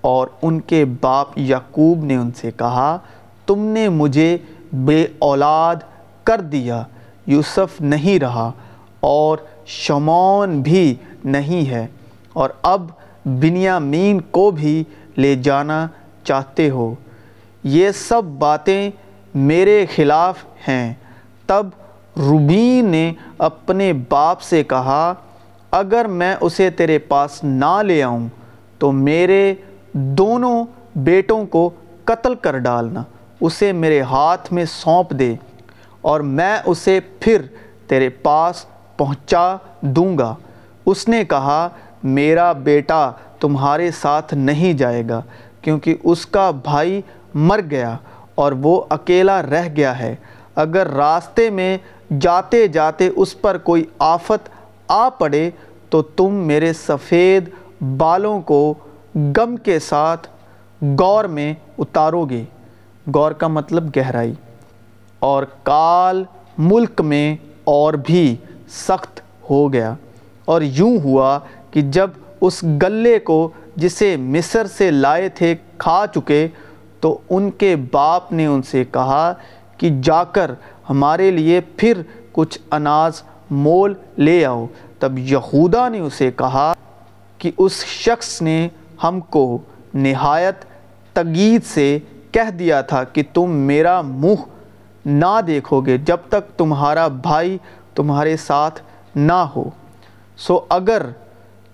اور 0.00 0.28
ان 0.42 0.60
کے 0.60 0.84
باپ 1.00 1.38
یعقوب 1.38 2.04
نے 2.04 2.16
ان 2.16 2.30
سے 2.36 2.50
کہا، 2.56 2.96
تم 3.46 3.64
نے 3.64 3.88
مجھے 3.88 4.36
بے 4.72 5.06
اولاد 5.18 5.76
کر 6.24 6.40
دیا، 6.40 6.82
یوسف 7.26 7.80
نہیں 7.80 8.18
رہا 8.18 8.50
اور 9.00 9.38
شمون 9.66 10.60
بھی 10.62 10.94
نہیں 11.24 11.70
ہے، 11.70 11.86
اور 12.32 12.50
اب 12.62 12.90
بنیامین 13.24 14.20
کو 14.20 14.50
بھی 14.50 14.82
لے 15.16 15.34
جانا 15.34 15.86
چاہتے 16.24 16.70
ہو۔ 16.70 16.94
یہ 17.64 17.90
سب 17.90 18.24
باتیں 18.38 18.90
میرے 19.34 19.84
خلاف 19.94 20.44
ہیں۔ 20.68 20.94
تب 21.46 21.66
روبین 22.16 22.86
نے 22.86 23.12
اپنے 23.38 23.92
باپ 24.08 24.40
سے 24.40 24.62
کہا 24.64 25.12
اگر 25.70 26.04
میں 26.04 26.36
اسے 26.40 26.70
تیرے 26.70 26.98
پاس 26.98 27.44
نہ 27.44 27.82
لے 27.82 28.02
آؤں، 28.02 28.28
تو 28.78 28.92
میرے 28.92 29.54
دونوں 29.92 30.64
بیٹوں 30.96 31.46
کو 31.46 31.70
قتل 32.04 32.34
کر 32.34 32.58
ڈالنا۔ 32.58 33.02
اسے 33.40 33.72
میرے 33.72 34.00
ہاتھ 34.00 34.52
میں 34.52 34.64
سونپ 34.64 35.10
دے 35.10 35.34
اور 36.00 36.20
میں 36.20 36.58
اسے 36.64 37.00
پھر 37.20 37.42
تیرے 37.86 38.08
پاس 38.08 38.64
پہنچا 38.96 39.56
دوں 39.80 40.18
گا۔ 40.18 40.34
اس 40.86 41.08
نے 41.08 41.24
کہا، 41.24 41.68
میرا 42.02 42.52
بیٹا 42.52 43.10
تمہارے 43.40 43.90
ساتھ 43.90 44.34
نہیں 44.34 44.72
جائے 44.72 45.02
گا، 45.08 45.20
کیونکہ 45.62 45.94
اس 46.04 46.26
کا 46.26 46.50
بھائی 46.50 47.00
مر 47.34 47.60
گیا 47.70 47.96
اور 48.34 48.52
وہ 48.52 48.82
اکیلا 48.88 49.42
رہ 49.42 49.68
گیا 49.76 49.98
ہے۔ 49.98 50.14
اگر 50.54 50.88
راستے 50.88 51.50
میں 51.50 51.78
جاتے 52.20 52.68
جاتے 52.68 53.08
اس 53.16 53.40
پر 53.40 53.58
کوئی 53.58 53.84
آفت 53.98 54.48
آ 54.92 55.08
پڑے 55.08 55.50
تو 55.90 56.02
تم 56.02 56.34
میرے 56.34 56.72
سفید 56.72 57.50
بالوں 57.96 58.40
کو 58.40 58.74
غم 59.14 59.56
کے 59.56 59.78
ساتھ 59.78 60.28
گور 60.82 61.24
میں 61.24 61.54
اتارو 61.78 62.24
گے۔ 62.24 62.44
گور 63.14 63.32
کا 63.32 63.46
مطلب 63.46 63.90
گہرائی۔ 63.96 64.32
اور 65.18 65.44
کال 65.62 66.24
ملک 66.58 67.00
میں 67.00 67.36
اور 67.64 67.94
بھی 67.94 68.36
سخت 68.68 69.20
ہو 69.50 69.72
گیا۔ 69.72 69.94
اور 70.44 70.62
یوں 70.62 70.98
ہوا 71.04 71.38
کہ 71.70 71.80
جب 71.80 72.10
اس 72.40 72.62
گلے 72.62 73.18
کو 73.18 73.50
جسے 73.76 74.16
مصر 74.16 74.66
سے 74.66 74.90
لائے 74.90 75.28
تھے 75.28 75.54
کھا 75.78 76.04
چکے، 76.14 76.48
تو 77.00 77.18
ان 77.30 77.50
کے 77.50 77.76
باپ 77.92 78.32
نے 78.32 78.46
ان 78.46 78.62
سے 78.62 78.84
کہا 78.84 79.34
کہ 79.76 79.90
جا 80.02 80.24
کر 80.24 80.50
ہمارے 80.90 81.30
لیے 81.30 81.60
پھر 81.60 82.02
کچھ 82.32 82.58
اناز 82.70 83.22
مول 83.50 83.94
لے 84.18 84.46
آؤ۔ 84.46 84.66
تب 84.98 85.18
یہودا 85.18 85.88
نے 85.88 85.98
اسے 85.98 86.30
کہا 86.30 86.72
کہ 87.38 87.50
اس 87.58 87.84
شخص 87.84 88.42
نے 88.42 88.68
ہم 89.04 89.20
کو 89.20 89.58
نہایت 89.94 90.64
تگید 91.12 91.64
سے 91.64 91.98
کہہ 92.32 92.50
دیا 92.50 92.80
تھا 92.80 93.04
کہ 93.04 93.22
تم 93.34 93.50
میرا 93.50 94.00
منہ 94.00 94.42
نہ 95.06 95.40
دیکھو 95.46 95.80
گے 95.80 95.98
جب 95.98 96.16
تک 96.28 96.58
تمہارا 96.58 97.08
بھائی 97.08 97.58
تمہارے 97.94 98.36
ساتھ 98.36 98.80
نہ 99.14 99.32
ہو۔ 99.32 99.64
سو 100.36 100.60
اگر 100.68 101.02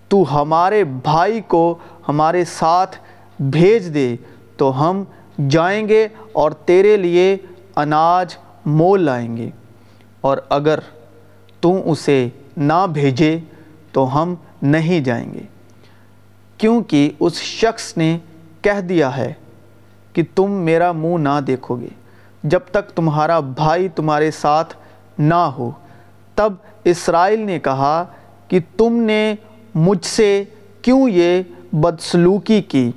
تو 0.09 0.43
ہمارے 0.43 0.85
بھائی 0.85 1.41
کو 1.41 1.79
ہمارے 2.09 2.45
ساتھ 2.45 2.97
بھیج 3.39 3.95
دے 3.95 4.17
تو 4.57 4.91
ہم 4.91 5.05
جائیں 5.49 5.89
گے 5.89 6.09
اور 6.33 6.51
تیرے 6.51 6.97
لیے 6.97 7.37
اناج 7.77 8.37
مول 8.67 9.03
لائیں 9.03 9.37
گے۔ 9.37 9.51
اور 10.21 10.39
اگر 10.49 10.79
تو 11.61 11.91
اسے 11.91 12.29
نہ 12.57 12.87
بھیجے 12.93 13.39
تو 13.93 14.23
ہم 14.23 14.35
نہیں 14.63 15.01
جائیں 15.01 15.35
گے۔ 15.35 15.43
کیونکہ 16.59 17.11
اس 17.21 17.35
شخص 17.35 17.97
نے 17.97 18.19
کہہ 18.63 18.81
دیا 18.81 19.17
ہے 19.17 19.33
کہ 20.13 20.23
تم 20.35 20.51
میرا 20.51 20.93
منہ 20.93 21.17
نہ 21.17 21.41
دیکھو 21.47 21.81
گے۔ 21.81 21.89
جب 22.43 22.61
تک 22.71 22.91
تمہارا 22.91 23.41
بھائی 23.41 23.89
تمہارے 23.89 24.31
ساتھ 24.31 24.75
نہ 25.19 25.35
ہو، 25.35 25.71
تب 26.35 26.53
اسرائیل 26.85 27.41
نے 27.41 27.59
کہا 27.59 28.05
کہ 28.49 28.61
تم 28.77 28.93
نے 28.93 29.35
مجھ 29.75 30.07
سے 30.07 30.45
کیوں 30.83 31.09
یہ 31.09 31.43
بدسلوکی 31.73 32.63
کی 32.63 32.93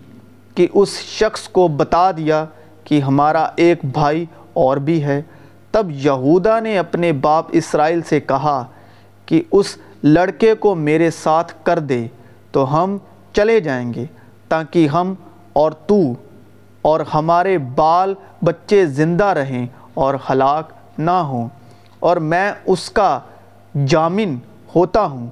کہ 0.56 0.68
اس 0.74 1.00
شخص 1.00 1.50
کو 1.50 1.68
بتا 1.68 2.12
دیا 2.12 2.46
کہ 2.84 3.00
ہمارا 3.00 3.50
ایک 3.56 3.80
بھائی 3.84 4.26
اور 4.54 4.78
بھی 4.78 5.04
ہے۔ 5.04 5.22
تب 5.72 5.92
یہودا 5.92 6.60
نے 6.60 6.80
اپنے 6.80 7.12
باپ 7.12 7.46
اسرائیل 7.52 8.02
سے 8.02 8.20
کہا 8.20 8.66
کہ 9.26 9.44
اس 9.52 9.78
لڑکے 10.04 10.54
کو 10.54 10.76
میرے 10.76 11.12
ساتھ 11.12 11.54
کر 11.64 11.80
دے 11.80 12.08
تو 12.52 12.84
ہم 12.84 12.98
چلے 13.34 13.60
جائیں 13.60 13.94
گے 13.94 14.06
تاکہ 14.48 14.88
ہم 14.88 15.14
اور 15.54 15.72
تو 15.72 15.98
اور 16.82 17.00
ہمارے 17.14 17.58
بال 17.58 18.14
بچے 18.42 18.86
زندہ 18.86 19.26
رہیں 19.26 19.68
اور 19.94 20.16
ہلاک 20.30 20.72
نہ 20.98 21.12
ہوں 21.12 21.48
اور 22.00 22.18
میں 22.18 22.52
اس 22.66 22.90
کا 22.90 23.20
جامن 23.88 24.38
ہوتا 24.76 25.06
ہوں۔ 25.06 25.28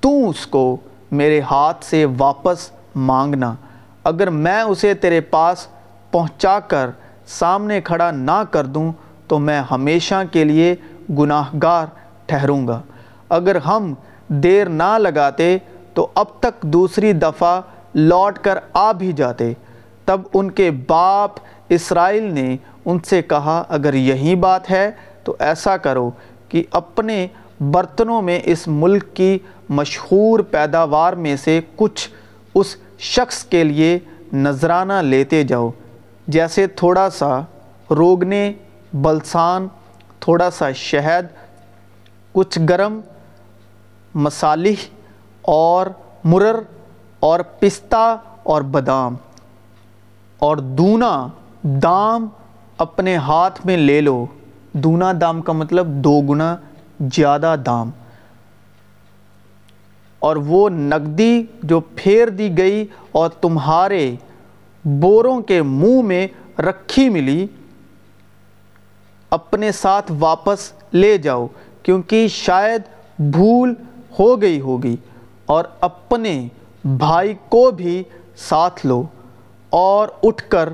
تو 0.00 0.28
اس 0.28 0.46
کو 0.46 0.76
میرے 1.10 1.40
ہاتھ 1.40 1.84
سے 1.84 2.06
واپس 2.18 2.70
مانگنا۔ 2.94 3.54
اگر 4.04 4.30
میں 4.30 4.62
اسے 4.62 4.94
تیرے 4.94 5.20
پاس 5.20 5.66
پہنچا 6.10 6.60
کر 6.60 6.90
سامنے 7.26 7.80
کھڑا 7.80 8.10
نہ 8.10 8.42
کر 8.50 8.66
دوں 8.66 8.92
تو 9.30 9.38
میں 9.38 9.62
ہمیشہ 9.70 10.22
کے 10.32 10.44
لیے 10.44 10.74
گناہ 11.18 11.50
گار 11.62 11.86
ٹھہروں 12.26 12.66
گا۔ 12.68 12.80
اگر 13.28 13.56
ہم 13.56 13.94
دیر 14.28 14.68
نہ 14.68 14.96
لگاتے 14.98 15.56
تو 15.94 16.06
اب 16.14 16.26
تک 16.40 16.62
دوسری 16.62 17.12
دفعہ 17.12 17.60
لوٹ 17.94 18.38
کر 18.38 18.58
آ 18.72 18.92
بھی 18.92 19.12
جاتے۔ 19.12 19.52
تب 20.04 20.20
ان 20.34 20.50
کے 20.50 20.70
باپ 20.70 21.30
اسرائیل 21.68 22.22
نے 22.22 22.56
ان 22.84 22.98
سے 23.04 23.22
کہا، 23.22 23.62
اگر 23.68 23.94
یہی 23.94 24.34
بات 24.34 24.70
ہے 24.70 24.90
تو 25.24 25.36
ایسا 25.38 25.76
کرو 25.76 26.10
کہ 26.48 26.62
اپنے 26.70 27.26
برتنوں 27.60 28.22
میں 28.22 28.40
اس 28.44 28.68
ملک 28.68 29.04
کی 29.14 29.38
مشہور 29.68 30.40
پیداوار 30.40 31.12
میں 31.12 31.36
سے 31.36 31.60
کچھ 31.76 32.08
اس 32.54 32.76
شخص 32.98 33.44
کے 33.44 33.64
لیے 33.64 33.98
نذرانہ 34.32 35.02
لیتے 35.02 35.42
جاؤ۔ 35.42 35.70
جیسے 36.28 36.66
تھوڑا 36.66 37.10
سا 37.10 37.40
روگنے 37.90 38.52
بلسان، 38.92 39.68
تھوڑا 40.20 40.50
سا 40.50 40.72
شہد، 40.72 41.26
کچھ 42.32 42.58
گرم 42.68 43.00
مصالح 44.14 44.88
اور 45.42 45.86
مرر 46.24 46.60
اور 47.20 47.40
پستہ 47.40 48.16
اور 48.42 48.62
بادام۔ 48.62 49.16
اور 50.38 50.56
دونا 50.56 51.26
دام 51.62 52.28
اپنے 52.78 53.16
ہاتھ 53.16 53.66
میں 53.66 53.76
لے 53.76 54.00
لو۔ 54.00 54.26
دونا 54.72 55.12
دام 55.20 55.42
کا 55.42 55.52
مطلب 55.52 55.86
دو 55.86 56.20
گنا 56.20 56.56
زیادہ 57.12 57.56
دام۔ 57.66 57.90
اور 60.18 60.36
وہ 60.36 60.70
نقدی 60.70 61.44
جو 61.62 61.80
پھیر 61.80 62.28
دی 62.28 62.58
گئی 62.58 62.86
اور 63.12 63.28
تمہارے 63.28 64.16
بوروں 64.84 65.40
کے 65.40 65.62
منہ 65.62 66.02
میں 66.02 66.26
رکھی 66.58 67.08
ملی 67.08 67.46
اپنے 69.30 69.72
ساتھ 69.72 70.12
واپس 70.18 70.72
لے 70.92 71.18
جاؤ، 71.18 71.46
کیونکہ 71.82 72.28
شاید 72.28 72.82
بھول 73.18 73.74
ہو 74.18 74.42
گئی 74.42 74.60
ہوگی۔ 74.60 74.96
اور 75.46 75.64
اپنے 75.80 76.48
بھائی 76.84 77.34
کو 77.48 77.70
بھی 77.70 78.02
ساتھ 78.36 78.86
لو 78.86 79.02
اور 79.70 80.08
اٹھ 80.22 80.44
کر 80.48 80.68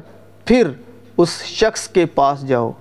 پھر 0.44 0.70
اس 1.16 1.42
شخص 1.42 1.88
کے 1.88 2.06
پاس 2.06 2.48
جاؤ۔ 2.48 2.72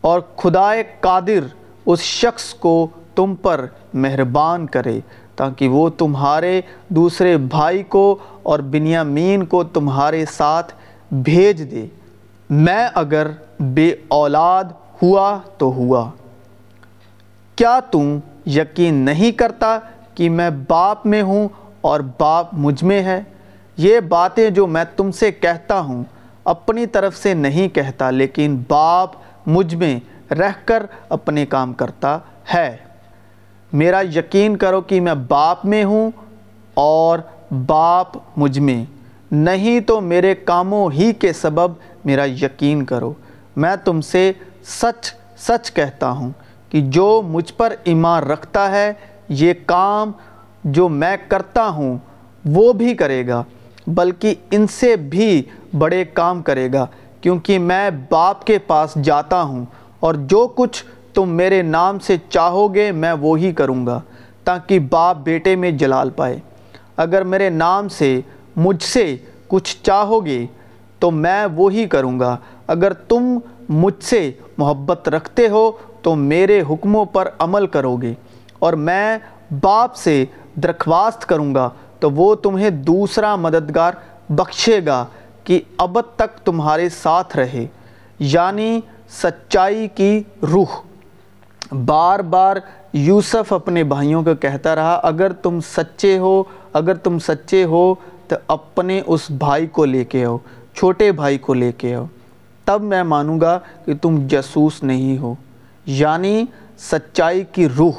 اور 0.00 0.20
خدائے 0.36 0.82
قادر 1.00 1.46
اس 1.86 2.00
شخص 2.00 2.54
کو 2.54 2.86
تم 3.14 3.34
پر 3.34 3.66
مہربان 3.94 4.66
کرے، 4.66 5.00
تاکہ 5.36 5.68
وہ 5.68 5.90
تمہارے 5.90 6.60
دوسرے 6.88 7.36
بھائی 7.36 7.82
کو 7.82 8.18
اور 8.42 8.58
بنیامین 8.58 9.46
کو 9.46 9.64
تمہارے 9.64 10.24
ساتھ 10.32 10.74
بھیج 11.10 11.70
دے۔ 11.70 11.86
میں 12.50 12.88
اگر 12.94 13.26
بے 13.60 13.94
اولاد 14.08 14.64
ہوا 15.02 15.38
تو 15.58 15.66
ہوا۔ 15.66 16.10
کیا 17.56 17.80
تم 17.80 18.18
یقین 18.46 18.94
نہیں 18.94 19.32
کرتا 19.32 19.78
کہ 20.14 20.30
میں 20.30 20.50
باپ 20.68 21.06
میں 21.06 21.22
ہوں 21.22 21.48
اور 21.80 22.00
باپ 22.18 22.46
مجھ 22.52 22.84
میں 22.84 23.02
ہے؟ 23.02 23.20
یہ 23.76 24.00
باتیں 24.00 24.50
جو 24.50 24.66
میں 24.66 24.84
تم 24.96 25.10
سے 25.10 25.32
کہتا 25.32 25.80
ہوں، 25.80 26.04
اپنی 26.44 26.86
طرف 26.86 27.16
سے 27.16 27.34
نہیں 27.34 27.68
کہتا، 27.68 28.10
لیکن 28.10 28.62
باپ 28.68 29.10
مجھ 29.46 29.74
میں 29.74 30.00
رہ 30.32 30.50
کر 30.64 30.86
اپنے 31.08 31.46
کام 31.46 31.72
کرتا 31.72 32.18
ہے۔ 32.54 32.76
میرا 33.72 34.00
یقین 34.00 34.56
کرو 34.56 34.80
کہ 34.80 35.00
میں 35.00 35.14
باپ 35.14 35.64
میں 35.64 35.84
ہوں 35.84 36.10
اور 36.74 37.18
باپ 37.66 38.06
مجھ 38.36 38.58
میں۔ 38.58 38.84
نہیں 39.30 39.80
تو 39.80 40.00
میرے 40.00 40.34
کاموں 40.34 40.90
ہی 40.92 41.12
کے 41.12 41.32
سبب 41.32 41.72
میرا 42.04 42.24
یقین 42.24 42.84
کرو۔ 42.84 43.12
میں 43.56 43.76
تم 43.84 44.00
سے 44.00 44.32
سچ 44.64 45.14
سچ 45.38 45.72
کہتا 45.72 46.10
ہوں 46.10 46.30
کہ 46.68 46.80
جو 46.80 47.22
مجھ 47.28 47.52
پر 47.54 47.74
ایمان 47.84 48.22
رکھتا 48.22 48.70
ہے، 48.70 48.92
یہ 49.28 49.52
کام 49.66 50.12
جو 50.64 50.88
میں 50.88 51.16
کرتا 51.28 51.68
ہوں، 51.68 51.98
وہ 52.44 52.72
بھی 52.72 52.94
کرے 52.94 53.26
گا، 53.26 53.42
بلکہ 53.86 54.34
ان 54.50 54.66
سے 54.66 54.96
بھی 54.96 55.42
بڑے 55.78 56.04
کام 56.04 56.42
کرے 56.42 56.68
گا، 56.72 56.86
کیونکہ 57.20 57.58
میں 57.58 57.90
باپ 58.10 58.44
کے 58.44 58.58
پاس 58.58 58.94
جاتا 59.04 59.42
ہوں 59.42 59.64
اور 60.00 60.14
جو 60.14 60.48
کچھ 60.56 60.84
تم 61.14 61.28
میرے 61.28 61.62
نام 61.62 61.98
سے 61.98 62.16
چاہو 62.28 62.74
گے، 62.74 62.92
میں 62.92 63.12
وہی 63.12 63.52
کروں 63.52 63.86
گا، 63.86 64.00
تاکہ 64.44 64.78
باپ 64.78 65.16
بیٹے 65.16 65.56
میں 65.56 65.70
جلال 65.70 66.10
پائے۔ 66.10 66.38
اگر 66.96 67.22
میرے 67.22 67.50
نام 67.50 67.88
سے 67.88 68.20
مجھ 68.56 68.82
سے 68.82 69.16
کچھ 69.48 69.76
چاہو 69.82 70.26
گے، 70.26 70.46
تو 70.98 71.10
میں 71.10 71.46
وہی 71.54 71.86
کروں 71.86 72.20
گا۔ 72.20 72.36
اگر 72.70 72.92
تم 72.92 73.38
مجھ 73.68 74.02
سے 74.04 74.30
محبت 74.58 75.08
رکھتے 75.08 75.48
ہو 75.48 75.70
تو 76.02 76.14
میرے 76.14 76.62
حکموں 76.70 77.04
پر 77.04 77.28
عمل 77.38 77.66
کرو 77.66 77.96
گے 77.96 78.12
اور 78.58 78.72
میں 78.72 79.18
باپ 79.60 79.94
سے 79.96 80.24
درخواست 80.62 81.26
کروں 81.26 81.54
گا 81.54 81.68
تو 82.00 82.10
وہ 82.10 82.34
تمہیں 82.34 82.70
دوسرا 82.70 83.36
مددگار 83.36 83.92
بخشے 84.28 84.80
گا 84.86 85.04
کہ 85.44 85.60
ابد 85.78 86.16
تک 86.16 86.38
تمہارے 86.44 86.88
ساتھ 86.88 87.36
رہے 87.36 87.66
یعنی 88.18 88.80
سچائی 89.10 89.88
کی 89.94 90.22
روح۔ 90.42 90.80
بار 91.84 92.20
بار 92.20 92.56
یوسف 92.92 93.52
اپنے 93.52 93.84
بھائیوں 93.84 94.22
کو 94.22 94.34
کہتا 94.34 94.74
رہا، 94.74 94.94
اگر 95.02 95.32
تم 95.32 95.60
سچے 95.60 96.18
ہو، 96.18 96.42
اگر 96.72 96.94
تم 96.94 97.18
سچے 97.18 97.64
ہو، 97.64 97.94
تو 98.28 98.36
اپنے 98.46 99.00
اس 99.06 99.30
بھائی 99.30 99.66
کو 99.66 99.84
لے 99.84 100.04
کے 100.04 100.24
آؤ، 100.24 100.36
چھوٹے 100.74 101.12
بھائی 101.12 101.38
کو 101.38 101.54
لے 101.54 101.72
کے 101.72 101.94
آؤ۔ 101.94 102.04
تب 102.64 102.82
میں 102.82 103.02
مانوں 103.02 103.40
گا 103.40 103.58
کہ 103.84 103.94
تم 104.02 104.26
جاسوس 104.26 104.82
نہیں 104.82 105.18
ہو 105.18 105.34
یعنی 105.86 106.44
سچائی 106.78 107.44
کی 107.52 107.68
روح، 107.68 107.92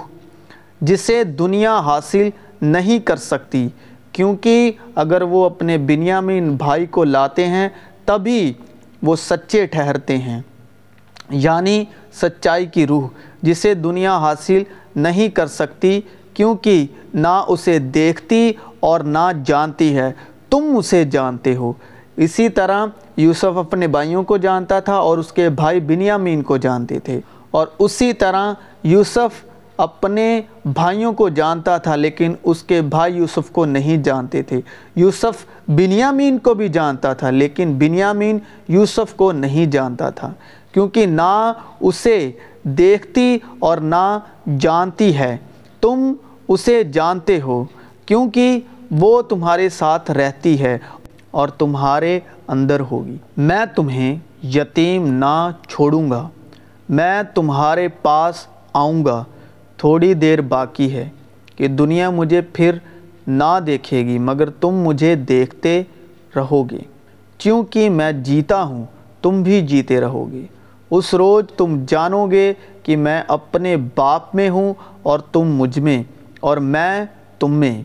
جسے 0.81 1.23
دنیا 1.23 1.79
حاصل 1.79 2.29
نہیں 2.61 2.99
کر 2.99 3.15
سکتی۔ 3.15 3.69
کیونکہ 4.11 4.71
اگر 4.95 5.21
وہ 5.21 5.45
اپنے 5.45 5.77
بنیامین 5.77 6.55
بھائی 6.55 6.85
کو 6.85 7.03
لاتے 7.03 7.47
ہیں، 7.47 7.69
تبھی 8.05 8.53
وہ 9.03 9.15
سچے 9.15 9.65
ٹھہرتے 9.65 10.17
ہیں۔ 10.17 10.41
یعنی 11.29 11.85
سچائی 12.13 12.65
کی 12.65 12.87
روح، 12.87 13.07
جسے 13.41 13.73
دنیا 13.73 14.17
حاصل 14.17 14.63
نہیں 14.95 15.29
کر 15.29 15.47
سکتی، 15.47 16.01
کیونکہ 16.33 16.85
نہ 17.13 17.43
اسے 17.47 17.79
دیکھتی 17.79 18.51
اور 18.79 18.99
نہ 18.99 19.31
جانتی 19.45 19.97
ہے۔ 19.97 20.13
تم 20.49 20.73
اسے 20.77 21.05
جانتے 21.05 21.55
ہو۔ 21.55 21.73
اسی 22.17 22.49
طرح 22.49 22.85
یوسف 23.21 23.57
اپنے 23.57 23.87
بھائیوں 23.87 24.23
کو 24.23 24.37
جانتا 24.37 24.79
تھا 24.79 24.95
اور 24.95 25.17
اس 25.17 25.33
کے 25.33 25.49
بھائی 25.49 25.79
بنیامین 25.79 26.41
کو 26.41 26.57
جانتے 26.57 26.99
تھے۔ 26.99 27.19
اور 27.51 27.67
اسی 27.79 28.13
طرح 28.13 28.53
یوسف 28.83 29.45
اپنے 29.77 30.41
بھائیوں 30.65 31.13
کو 31.13 31.29
جانتا 31.29 31.77
تھا، 31.77 31.95
لیکن 31.95 32.33
اس 32.43 32.63
کے 32.63 32.81
بھائی 32.81 33.15
یوسف 33.15 33.51
کو 33.51 33.65
نہیں 33.65 33.97
جانتے 33.97 34.41
تھے۔ 34.41 34.61
یوسف 34.95 35.45
بنیامین 35.67 36.37
کو 36.37 36.53
بھی 36.53 36.67
جانتا 36.67 37.13
تھا، 37.13 37.29
لیکن 37.29 37.73
بنیامین 37.73 38.39
یوسف 38.67 39.13
کو 39.15 39.31
نہیں 39.31 39.65
جانتا 39.65 40.09
تھا۔ 40.09 40.33
کیونکہ 40.71 41.05
نہ 41.05 41.53
اسے 41.79 42.31
دیکھتی 42.63 43.37
اور 43.59 43.77
نہ 43.77 44.19
جانتی 44.59 45.17
ہے۔ 45.17 45.37
تم 45.81 46.13
اسے 46.47 46.83
جانتے 46.83 47.41
ہو، 47.41 47.65
کیونکہ 48.05 48.59
وہ 48.91 49.21
تمہارے 49.21 49.69
ساتھ 49.69 50.11
رہتی 50.11 50.61
ہے 50.61 50.77
اور 51.31 51.47
تمہارے 51.47 52.19
اندر 52.51 52.79
ہوگی۔ 52.79 53.17
میں 53.37 53.65
تمہیں 53.75 54.15
یتیم 54.43 55.07
نہ 55.07 55.49
چھوڑوں 55.67 56.11
گا۔ 56.11 56.29
میں 56.89 57.23
تمہارے 57.35 57.87
پاس 57.87 58.47
آؤں 58.73 59.05
گا۔ 59.05 59.23
تھوڑی 59.77 60.13
دیر 60.13 60.41
باقی 60.41 60.93
ہے 60.93 61.09
کہ 61.55 61.67
دنیا 61.67 62.09
مجھے 62.09 62.41
پھر 62.41 62.75
نہ 63.27 63.59
دیکھے 63.67 64.05
گی، 64.05 64.17
مگر 64.17 64.49
تم 64.49 64.69
مجھے 64.69 65.15
دیکھتے 65.15 65.83
رہو 66.35 66.63
گے 66.63 66.79
کیونکہ 67.37 67.89
میں 67.89 68.11
جیتا 68.11 68.63
ہوں، 68.63 68.85
تم 69.21 69.43
بھی 69.43 69.61
جیتے 69.61 70.01
رہو 70.01 70.31
گے 70.31 70.45
اس 70.91 71.13
روز 71.13 71.43
تم 71.57 71.85
جانو 71.87 72.25
گے 72.31 72.53
کہ 72.83 72.95
میں 72.95 73.21
اپنے 73.27 73.75
باپ 73.95 74.35
میں 74.35 74.49
ہوں 74.49 74.73
اور 75.03 75.19
تم 75.19 75.55
مجھ 75.55 75.79
میں، 75.79 76.03
اور 76.39 76.57
میں 76.57 77.05
تم 77.39 77.51
میں۔ 77.51 77.83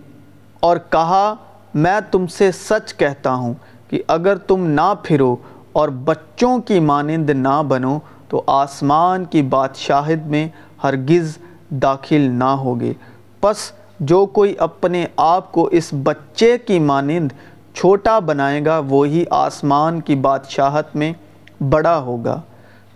اور 0.60 0.76
کہا، 0.90 1.34
میں 1.74 2.00
تم 2.10 2.26
سے 2.26 2.52
سچ 2.52 2.94
کہتا 2.94 3.34
ہوں 3.34 3.54
کہ 3.96 4.02
اگر 4.06 4.36
تم 4.36 4.66
نہ 4.66 4.94
پھرو 5.02 5.36
اور 5.72 5.88
بچوں 5.88 6.58
کی 6.58 6.80
مانند 6.80 7.30
نہ 7.30 7.62
بنو، 7.68 7.98
تو 8.28 8.42
آسمان 8.46 9.24
کی 9.24 9.42
بادشاہت 9.42 10.26
میں 10.26 10.48
ہرگز 10.84 11.38
داخل 11.70 12.20
نہ 12.20 12.44
ہوگے۔ 12.44 12.92
پس 13.40 13.56
جو 14.00 14.26
کوئی 14.26 14.54
اپنے 14.58 15.06
آپ 15.16 15.52
کو 15.52 15.64
اس 15.64 15.88
بچے 15.92 16.58
کی 16.58 16.78
مانند 16.78 17.32
چھوٹا 17.74 18.18
بنائے 18.18 18.64
گا، 18.64 18.78
وہی 18.78 19.24
آسمان 19.30 20.00
کی 20.00 20.14
بادشاہت 20.14 20.96
میں 20.96 21.12
بڑا 21.62 21.98
ہوگا۔ 21.98 22.40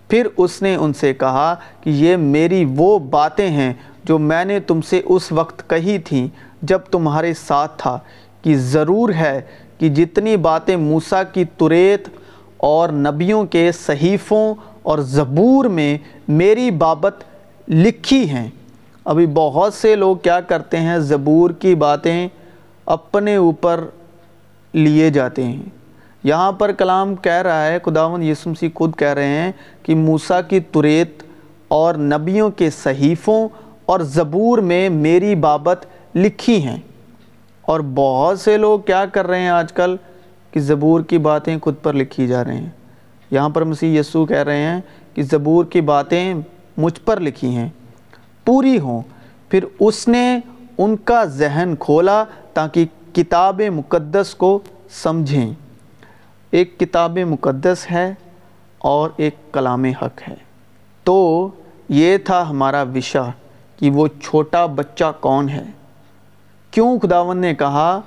پھر 0.08 0.26
اس 0.36 0.62
نے 0.62 0.74
ان 0.74 0.92
سے 0.92 1.14
کہا 1.14 1.54
کہ 1.80 1.90
یہ 1.90 2.16
میری 2.16 2.64
وہ 2.76 2.98
باتیں 2.98 3.48
ہیں 3.48 3.72
جو 4.04 4.18
میں 4.18 4.44
نے 4.44 4.60
تم 4.60 4.80
سے 4.80 5.02
اس 5.04 5.32
وقت 5.32 5.70
کہی 5.70 5.98
تھیں 5.98 6.28
جب 6.62 6.78
تمہارے 6.78 7.34
ساتھ 7.34 7.72
تھا، 7.76 7.98
کہ 8.42 8.56
ضرور 8.56 9.10
ہے 9.10 9.40
کہ 9.80 9.88
جتنی 9.88 10.36
باتیں 10.36 10.76
موسیٰ 10.76 11.22
کی 11.32 11.44
توریت 11.56 12.08
اور 12.56 12.88
نبیوں 12.88 13.44
کے 13.44 13.72
صحیفوں 13.72 14.54
اور 14.82 14.98
زبور 14.98 15.64
میں 15.64 15.98
میری 16.28 16.70
بابت 16.70 17.14
لکھی 17.68 18.30
ہیں۔ 18.30 18.50
ابھی 19.04 19.26
بہت 19.26 19.74
سے 19.74 19.96
لوگ 19.96 20.16
کیا 20.16 20.40
کرتے 20.40 20.76
ہیں، 20.76 20.98
زبور 20.98 21.50
کی 21.50 21.74
باتیں 21.74 22.28
اپنے 22.86 23.36
اوپر 23.36 23.84
لیے 24.72 25.10
جاتے 25.10 25.44
ہیں۔ 25.44 25.62
یہاں 26.24 26.52
پر 26.52 26.72
کلام 26.72 27.14
کہہ 27.14 27.32
رہا 27.32 27.66
ہے 27.66 27.78
خداون 27.84 28.22
یسوع 28.22 28.52
مسیح 28.52 28.68
خود 28.74 28.96
کہہ 28.96 29.14
رہے 29.14 29.28
ہیں 29.28 29.52
کہ 29.82 29.94
موسیٰ 29.94 30.40
کی 30.48 30.60
توریت 30.60 31.22
اور 31.68 31.94
نبیوں 31.94 32.50
کے 32.50 32.70
صحیفوں 32.70 33.48
اور 33.86 34.00
زبور 34.00 34.58
میں 34.58 34.88
میری 34.88 35.34
بابت 35.34 35.86
لکھی 36.14 36.64
ہیں۔ 36.64 36.78
اور 37.70 37.80
بہت 37.94 38.40
سے 38.40 38.56
لوگ 38.56 38.80
کیا 38.80 39.06
کر 39.06 39.26
رہے 39.26 39.40
ہیں 39.40 39.48
آج 39.48 39.72
کل 39.72 39.96
کہ 40.50 40.60
زبور 40.60 41.00
کی 41.00 41.18
باتیں 41.18 41.58
خود 41.62 41.74
پر 41.82 41.94
لکھی 41.94 42.26
جا 42.26 42.44
رہے 42.44 42.56
ہیں۔ 42.56 42.70
یہاں 43.30 43.48
پر 43.48 43.64
مسیح 43.64 44.00
یسوع 44.00 44.26
کہہ 44.26 44.36
رہے 44.36 44.62
ہیں 44.62 44.80
کہ 45.14 45.22
زبور 45.22 45.64
کی 45.64 45.80
باتیں 45.80 46.34
مجھ 46.76 47.00
پر 47.04 47.20
لکھی 47.20 47.56
ہیں، 47.56 47.68
پوری 48.44 48.78
ہوں۔ 48.78 49.02
پھر 49.48 49.64
اس 49.80 50.08
نے 50.08 50.38
ان 50.78 50.96
کا 50.96 51.24
ذہن 51.24 51.74
کھولا 51.78 52.24
تاکہ 52.52 52.86
کتاب 53.12 53.62
مقدس 53.74 54.34
کو 54.34 54.58
سمجھیں۔ 54.90 55.50
ایک 56.50 56.80
کتاب 56.80 57.18
مقدس 57.18 57.90
ہے 57.90 58.14
اور 58.78 59.10
ایک 59.16 59.34
کلام 59.52 59.84
حق 59.84 60.28
ہے۔ 60.28 60.34
تو 61.04 61.48
یہ 61.88 62.18
تھا 62.18 62.50
ہمارا 62.50 62.82
وشا 62.82 63.28
کہ 63.76 63.90
وہ 63.90 64.08
چھوٹا 64.22 64.66
بچہ 64.66 65.12
کون 65.20 65.48
ہے۔ 65.48 65.64
کیوں 66.70 66.98
خداون 66.98 67.38
نے 67.38 67.54
کہا 67.54 68.00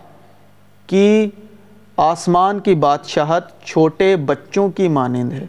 کہ 0.87 1.27
آسمان 1.97 2.59
کی 2.59 2.75
بادشاہت 2.75 3.61
چھوٹے 3.61 4.15
بچوں 4.15 4.69
کی 4.69 4.87
مانند 4.87 5.33
ہے؟ 5.33 5.45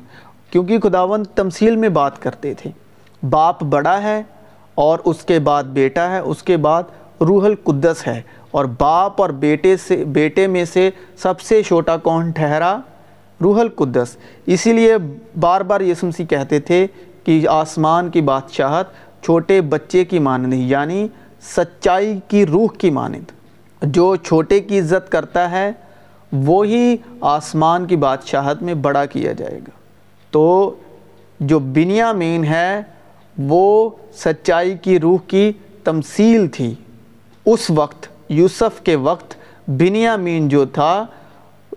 کیونکہ 0.51 0.79
خداون 0.79 1.25
تمثیل 1.25 1.77
میں 1.77 1.89
بات 1.89 2.23
کرتے 2.23 2.55
تھے۔ 2.55 2.71
باپ 3.31 3.63
بڑا 3.63 4.03
ہے 4.03 4.23
اور 4.75 4.99
اس 5.05 5.23
کے 5.23 5.39
بعد 5.39 5.65
بیٹا 5.65 6.11
ہے، 6.11 6.19
اس 6.19 6.43
کے 6.43 6.57
بعد 6.57 6.83
روح 7.21 7.45
القدس 7.45 8.07
ہے۔ 8.07 8.23
اور 8.51 8.65
باپ 8.65 9.23
اور 9.23 9.31
بیٹے 9.31 9.77
سے، 9.77 10.05
بیٹے 10.05 10.47
میں 10.47 10.65
سے 10.65 10.91
سب 11.17 11.41
سے 11.41 11.63
چھوٹا 11.63 11.97
کون 11.97 12.31
ٹھہرا؟ 12.31 12.77
روح 13.43 13.61
القدس۔ 13.61 14.17
اسی 14.47 14.73
لیے 14.73 14.95
بار 15.41 15.61
بار 15.61 15.81
یسوع 15.81 16.09
مسیح 16.09 16.27
کہتے 16.27 16.61
تھے 16.61 16.87
کہ 17.25 17.49
آسمان 17.49 18.11
کی 18.11 18.21
بادشاہت 18.21 18.87
چھوٹے 19.23 19.61
بچے 19.61 20.05
کی 20.05 20.19
مانند 20.19 20.55
یعنی 20.55 21.09
سچائی 21.45 22.21
کی 22.29 22.47
روح 22.47 22.69
کی 22.79 22.91
مانند۔ 22.91 23.25
جو 23.83 24.17
چھوٹے 24.17 24.61
کی 24.61 24.81
عزت 24.81 25.13
کرتا 25.13 25.51
ہے، 25.51 25.71
وہی 26.33 26.97
آسمان 27.21 27.87
کی 27.87 27.97
بادشاہت 27.97 28.63
میں 28.63 28.75
بڑا 28.75 29.05
کیا 29.05 29.33
جائے 29.33 29.59
گا۔ 29.59 29.71
تو 30.31 30.75
جو 31.41 31.59
بنیامین 31.59 32.45
ہے، 32.45 32.81
وہ 33.39 33.91
سچائی 34.15 34.77
کی 34.83 35.01
روح 35.01 35.19
کی 35.27 35.53
تمثیل 35.85 36.49
تھی۔ 36.49 36.75
اس 37.47 37.71
وقت، 37.71 38.07
یوسف 38.29 38.81
کے 38.81 38.97
وقت 38.97 39.35
بنیامین 39.69 40.49
جو 40.49 40.65
تھا، 40.65 41.07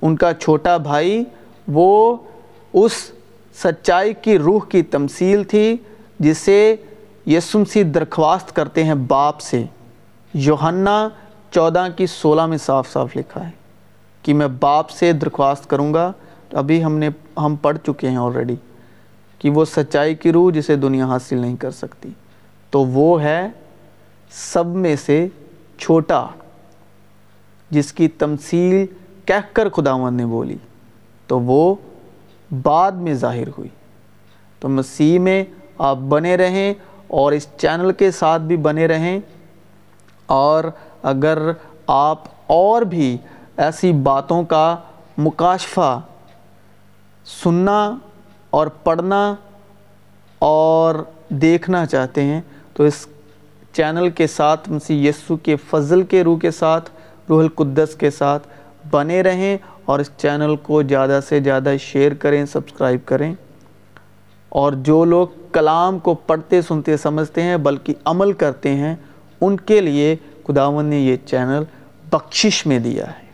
ان 0.01 0.15
کا 0.15 0.33
چھوٹا 0.33 0.77
بھائی، 0.77 1.23
وہ 1.67 2.17
اس 2.73 2.91
سچائی 3.63 4.13
کی 4.21 4.39
روح 4.39 4.59
کی 4.69 4.83
تمثیل 4.83 5.43
تھی، 5.43 5.77
جسے 6.19 6.75
یسمسی 7.27 7.83
درخواست 7.83 8.55
کرتے 8.55 8.83
ہیں 8.83 8.95
باپ 8.95 9.41
سے۔ 9.41 9.63
یوحنا 10.33 11.09
چودہ 11.51 11.85
کی 11.95 12.07
سولہ 12.07 12.45
میں 12.45 12.57
صاف 12.57 12.89
صاف 12.89 13.17
لکھا 13.17 13.45
ہے 13.45 13.51
کہ 14.21 14.33
میں 14.33 14.47
باپ 14.47 14.89
سے 14.89 15.11
درخواست 15.11 15.69
کروں 15.69 15.93
گا۔ 15.93 16.11
ابھی 16.53 16.83
ہم 16.83 16.97
نے، 16.97 17.09
ہم 17.37 17.55
پڑھ 17.55 17.77
چکے 17.85 18.09
ہیں 18.09 18.17
آلریڈی 18.17 18.55
کہ 19.39 19.49
وہ 19.49 19.65
سچائی 19.65 20.15
کی 20.15 20.31
روح 20.31 20.51
جسے 20.51 20.75
دنیا 20.75 21.05
حاصل 21.05 21.37
نہیں 21.37 21.55
کر 21.55 21.71
سکتی۔ 21.71 22.09
تو 22.69 22.85
وہ 22.85 23.23
ہے 23.23 23.47
سب 24.29 24.65
میں 24.65 24.95
سے 24.95 25.27
چھوٹا، 25.77 26.27
جس 27.69 27.93
کی 27.93 28.07
تمثیل 28.07 28.85
کہہ 29.25 29.53
کر 29.53 29.69
خداون 29.69 30.13
نے 30.13 30.25
بولی۔ 30.25 30.57
تو 31.27 31.39
وہ 31.39 31.75
بعد 32.63 32.91
میں 32.91 33.13
ظاہر 33.13 33.47
ہوئی۔ 33.47 33.69
تو 34.59 34.69
مسیح 34.69 35.19
میں 35.19 35.43
آپ 35.77 35.95
بنے 35.95 36.35
رہیں 36.35 36.73
اور 37.07 37.31
اس 37.31 37.47
چینل 37.57 37.91
کے 37.91 38.11
ساتھ 38.11 38.41
بھی 38.41 38.57
بنے 38.57 38.87
رہیں 38.87 39.19
اور 40.25 40.63
اگر 41.03 41.51
آپ 41.87 42.23
اور 42.47 42.81
بھی 42.81 43.17
ایسی 43.57 43.93
باتوں 43.93 44.43
کا 44.43 44.75
مکاشفہ 45.17 46.01
سننا 47.43 47.95
اور 48.49 48.67
پڑھنا 48.67 49.35
اور 50.39 50.95
دیکھنا 51.29 51.85
چاہتے 51.85 52.23
ہیں، 52.23 52.41
تو 52.73 52.83
اس 52.83 53.07
چینل 53.73 54.09
کے 54.09 54.27
ساتھ، 54.27 54.69
مسیح 54.69 55.09
یسو 55.09 55.35
کے 55.35 55.55
فضل 55.55 56.03
کے 56.03 56.23
روح 56.23 56.39
کے 56.39 56.51
ساتھ، 56.51 56.89
روح 57.29 57.39
القدس 57.41 57.95
کے 57.95 58.09
ساتھ 58.09 58.47
بنے 58.91 59.23
رہیں 59.23 59.57
اور 59.85 59.99
اس 59.99 60.09
چینل 60.17 60.55
کو 60.55 60.83
زیادہ 60.83 61.19
سے 61.27 61.39
زیادہ 61.39 61.73
شیئر 61.79 62.13
کریں، 62.13 62.45
سبسکرائب 62.45 62.99
کریں۔ 63.05 63.33
اور 64.49 64.73
جو 64.73 65.05
لوگ 65.05 65.27
کلام 65.57 65.99
کو 65.99 66.13
پڑھتے، 66.13 66.61
سنتے، 66.61 66.97
سمجھتے 66.97 67.41
ہیں، 67.41 67.57
بلکہ 67.57 67.93
عمل 68.05 68.33
کرتے 68.33 68.75
ہیں، 68.75 68.95
ان 69.41 69.57
کے 69.57 69.81
لیے 69.81 70.15
خداون 70.47 70.85
نے 70.85 70.99
یہ 70.99 71.15
چینل 71.25 71.63
بخشش 72.11 72.65
میں 72.65 72.79
دیا 72.79 73.07
ہے۔ 73.07 73.26